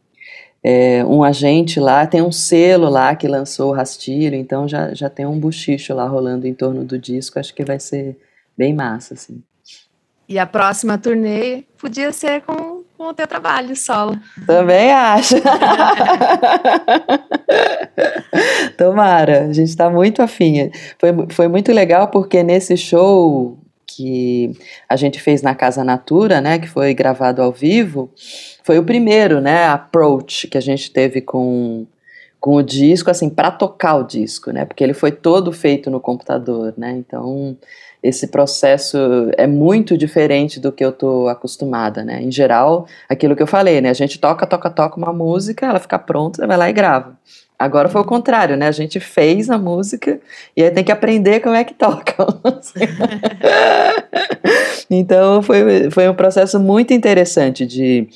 é, 0.63 1.05
um 1.05 1.23
agente 1.23 1.79
lá, 1.79 2.07
tem 2.07 2.23
um 2.23 2.33
selo 2.33 2.89
lá 2.89 3.15
que 3.15 3.29
lançou 3.29 3.71
o 3.71 3.75
rastilho, 3.75 4.35
então 4.35 4.67
já, 4.67 4.95
já 4.95 5.11
tem 5.11 5.27
um 5.27 5.39
buchicho 5.39 5.93
lá 5.95 6.07
rolando 6.07 6.47
em 6.47 6.55
torno 6.55 6.85
do 6.85 6.99
disco. 6.99 7.39
Acho 7.39 7.55
que 7.55 7.65
vai 7.65 7.79
ser 7.79 8.19
bem 8.57 8.73
massa, 8.73 9.15
assim. 9.15 9.43
E 10.27 10.39
a 10.39 10.47
próxima 10.47 10.97
turnê 10.97 11.65
podia 11.77 12.11
ser 12.13 12.41
com, 12.43 12.84
com 12.97 13.09
o 13.09 13.15
teu 13.15 13.27
trabalho 13.27 13.75
solo. 13.77 14.19
Também 14.47 14.93
acho. 14.93 15.35
Tomara, 18.79 19.45
a 19.45 19.53
gente 19.53 19.69
está 19.69 19.91
muito 19.91 20.23
afim. 20.23 20.71
Foi, 20.99 21.11
foi 21.31 21.49
muito 21.49 21.73
legal 21.73 22.09
porque 22.09 22.43
nesse 22.43 22.77
show 22.77 23.59
que 23.87 24.53
a 24.89 24.97
gente 24.97 25.21
fez 25.21 25.43
na 25.43 25.55
Casa 25.55 25.85
Natura, 25.85 26.41
né, 26.41 26.59
que 26.59 26.69
foi 26.69 26.95
gravado 26.95 27.43
ao 27.43 27.53
vivo, 27.53 28.11
foi 28.63 28.79
o 28.79 28.85
primeiro, 28.85 29.41
né, 29.41 29.67
approach 29.67 30.49
que 30.49 30.59
a 30.59 30.63
gente 30.63 30.91
teve 30.91 31.21
com 31.21 31.87
com 32.45 32.57
o 32.57 32.63
disco, 32.63 33.11
assim, 33.11 33.31
para 33.31 33.51
tocar 33.51 33.95
o 33.95 34.03
disco, 34.03 34.51
né? 34.51 34.67
Porque 34.67 34.85
ele 34.85 34.93
foi 34.93 35.11
todo 35.11 35.51
feito 35.51 35.91
no 35.91 35.99
computador, 35.99 36.75
né? 36.77 36.91
Então, 36.91 37.57
esse 38.05 38.27
processo 38.27 38.99
é 39.39 39.47
muito 39.47 39.97
diferente 39.97 40.61
do 40.61 40.71
que 40.71 40.85
eu 40.85 40.93
tô 40.93 41.27
acostumada, 41.27 42.05
né? 42.05 42.23
Em 42.23 42.31
geral, 42.31 42.87
aquilo 43.09 43.35
que 43.35 43.43
eu 43.43 43.47
falei, 43.47 43.81
né? 43.81 43.89
A 43.89 43.95
gente 43.95 44.19
toca, 44.19 44.47
toca, 44.47 44.69
toca 44.69 44.99
uma 44.99 45.11
música, 45.11 45.65
ela 45.65 45.81
fica 45.81 45.99
pronta, 45.99 46.47
vai 46.47 46.59
lá 46.59 46.69
e 46.69 46.73
grava. 46.75 47.19
Agora 47.59 47.89
foi 47.89 48.03
o 48.03 48.05
contrário, 48.05 48.59
né? 48.59 48.69
A 48.69 48.73
gente 48.73 49.01
fez 49.01 49.49
a 49.49 49.57
música 49.57 50.21
e 50.55 50.63
aí 50.63 50.71
tem 50.71 50.85
que 50.85 50.93
aprender 50.93 51.41
como 51.41 51.55
é 51.55 51.65
que 51.65 51.73
toca. 51.73 52.27
então 54.91 55.41
foi, 55.41 55.91
foi 55.91 56.07
um 56.07 56.15
processo 56.15 56.61
muito 56.61 56.93
interessante 56.93 57.65
de, 57.65 58.07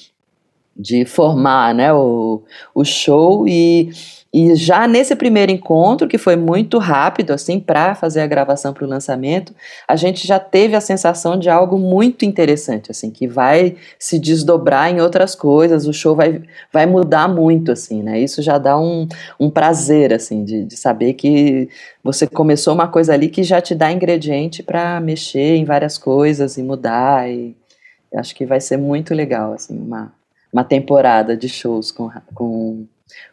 de 0.77 1.07
formar 1.07 1.75
né, 1.75 1.95
o, 1.95 2.43
o 2.75 2.85
show 2.85 3.49
e 3.49 3.89
e 4.33 4.55
já 4.55 4.87
nesse 4.87 5.17
primeiro 5.17 5.51
encontro, 5.51 6.07
que 6.07 6.19
foi 6.19 6.37
muito 6.37 6.77
rápido, 6.77 7.33
assim, 7.33 7.59
para 7.59 7.95
fazer 7.95 8.21
a 8.21 8.27
gravação 8.27 8.75
para 8.75 8.85
o 8.85 8.89
lançamento, 8.89 9.55
a 9.87 9.97
gente 9.97 10.27
já 10.27 10.39
teve 10.39 10.77
a 10.77 10.83
sensação 10.83 11.39
de 11.39 11.49
algo 11.49 11.79
muito 11.79 12.27
interessante, 12.27 12.91
assim, 12.91 13.11
que 13.11 13.27
vai 13.27 13.77
se 13.99 14.19
desdobrar 14.19 14.91
em 14.91 15.01
outras 15.01 15.35
coisas, 15.35 15.87
o 15.87 15.95
show 15.95 16.15
vai, 16.15 16.43
vai 16.71 16.85
mudar 16.85 17.27
muito, 17.27 17.73
assim, 17.73 18.03
né? 18.03 18.21
Isso 18.21 18.43
já 18.43 18.59
dá 18.59 18.79
um, 18.79 19.09
um 19.41 19.49
prazer, 19.49 20.13
assim, 20.13 20.45
de, 20.45 20.63
de 20.63 20.77
saber 20.77 21.15
que 21.15 21.71
você 22.05 22.27
começou 22.27 22.75
uma 22.75 22.87
coisa 22.87 23.15
ali 23.15 23.31
que 23.31 23.43
já 23.43 23.63
te 23.63 23.75
dá 23.75 23.91
ingrediente 23.91 24.63
para 24.63 25.01
mexer 25.01 25.57
em 25.57 25.65
várias 25.65 25.97
coisas 25.97 26.59
e 26.59 26.63
mudar, 26.63 27.31
e 27.31 27.57
acho 28.15 28.35
que 28.35 28.45
vai 28.45 28.61
ser 28.61 28.77
muito 28.77 29.15
legal, 29.15 29.55
assim, 29.55 29.79
uma, 29.79 30.13
uma 30.53 30.65
temporada 30.65 31.35
de 31.35 31.49
shows 31.49 31.91
com, 31.91 32.11
com 32.35 32.87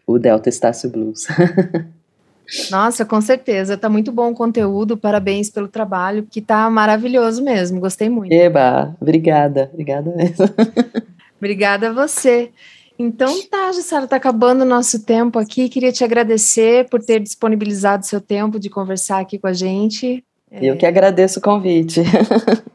o 0.05 0.17
Delta 0.17 0.49
Estácio 0.49 0.89
Blues. 0.89 1.27
Nossa, 2.69 3.03
com 3.05 3.19
certeza. 3.21 3.77
Tá 3.77 3.89
muito 3.89 4.11
bom 4.11 4.31
o 4.31 4.35
conteúdo. 4.35 4.95
Parabéns 4.95 5.49
pelo 5.49 5.67
trabalho, 5.67 6.27
que 6.29 6.41
tá 6.41 6.69
maravilhoso 6.69 7.43
mesmo. 7.43 7.79
Gostei 7.79 8.09
muito. 8.09 8.31
Eba, 8.31 8.95
obrigada. 9.01 9.69
Obrigada 9.73 10.13
mesmo. 10.15 10.45
obrigada 11.37 11.89
a 11.89 11.93
você. 11.93 12.51
Então 12.97 13.41
tá, 13.49 13.71
Jussara, 13.73 14.07
tá 14.07 14.15
acabando 14.15 14.61
o 14.61 14.65
nosso 14.65 15.03
tempo 15.03 15.37
aqui. 15.39 15.67
Queria 15.67 15.91
te 15.91 16.03
agradecer 16.03 16.87
por 16.89 17.03
ter 17.03 17.19
disponibilizado 17.19 18.05
seu 18.05 18.21
tempo 18.21 18.59
de 18.59 18.69
conversar 18.69 19.19
aqui 19.19 19.37
com 19.37 19.47
a 19.47 19.53
gente. 19.53 20.23
Eu 20.51 20.77
que 20.77 20.85
agradeço 20.85 21.39
o 21.39 21.41
convite. 21.41 22.01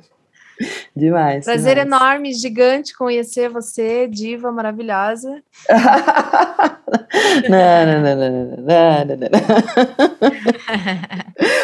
Demais. 0.95 1.45
Prazer 1.45 1.77
demais. 1.77 2.03
enorme, 2.03 2.33
gigante 2.33 2.97
conhecer 2.97 3.49
você, 3.49 4.07
diva 4.07 4.53
maravilhosa. 4.53 5.43
não, 7.49 7.87
não, 7.87 8.03
não, 8.03 8.17
não, 8.17 8.31
não, 8.31 9.07
não, 9.07 9.17
não, 9.17 9.31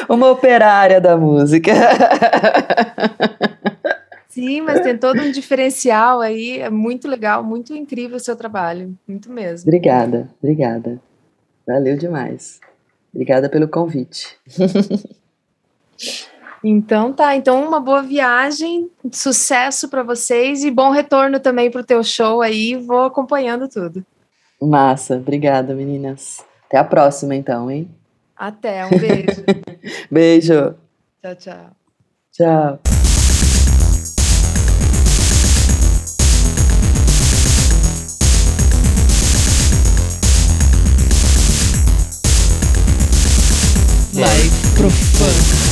Uma 0.14 0.30
operária 0.30 1.00
da 1.00 1.16
música. 1.16 1.72
Sim, 4.28 4.60
mas 4.60 4.80
tem 4.80 4.96
todo 4.96 5.20
um 5.20 5.30
diferencial 5.30 6.20
aí, 6.20 6.58
é 6.60 6.68
muito 6.68 7.08
legal, 7.08 7.42
muito 7.42 7.74
incrível 7.74 8.16
o 8.18 8.20
seu 8.20 8.36
trabalho, 8.36 8.94
muito 9.08 9.30
mesmo. 9.30 9.66
Obrigada, 9.66 10.28
obrigada. 10.42 11.00
Valeu 11.66 11.96
demais. 11.96 12.60
Obrigada 13.12 13.48
pelo 13.48 13.66
convite. 13.66 14.38
Então 16.64 17.12
tá, 17.12 17.36
então 17.36 17.64
uma 17.66 17.78
boa 17.78 18.02
viagem, 18.02 18.90
sucesso 19.12 19.88
para 19.88 20.02
vocês 20.02 20.64
e 20.64 20.70
bom 20.70 20.90
retorno 20.90 21.38
também 21.38 21.70
para 21.70 21.80
o 21.80 21.84
teu 21.84 22.02
show 22.02 22.42
aí, 22.42 22.74
vou 22.74 23.04
acompanhando 23.04 23.68
tudo. 23.68 24.04
Massa, 24.60 25.16
obrigada 25.16 25.74
meninas. 25.74 26.44
Até 26.66 26.78
a 26.78 26.84
próxima 26.84 27.34
então, 27.34 27.70
hein? 27.70 27.88
Até, 28.36 28.84
um 28.86 28.90
beijo. 28.90 29.44
beijo. 30.10 30.74
Tchau, 31.22 31.34
tchau. 31.36 31.70
Tchau. 32.32 32.80
Live 44.14 44.50
Profano. 44.74 45.65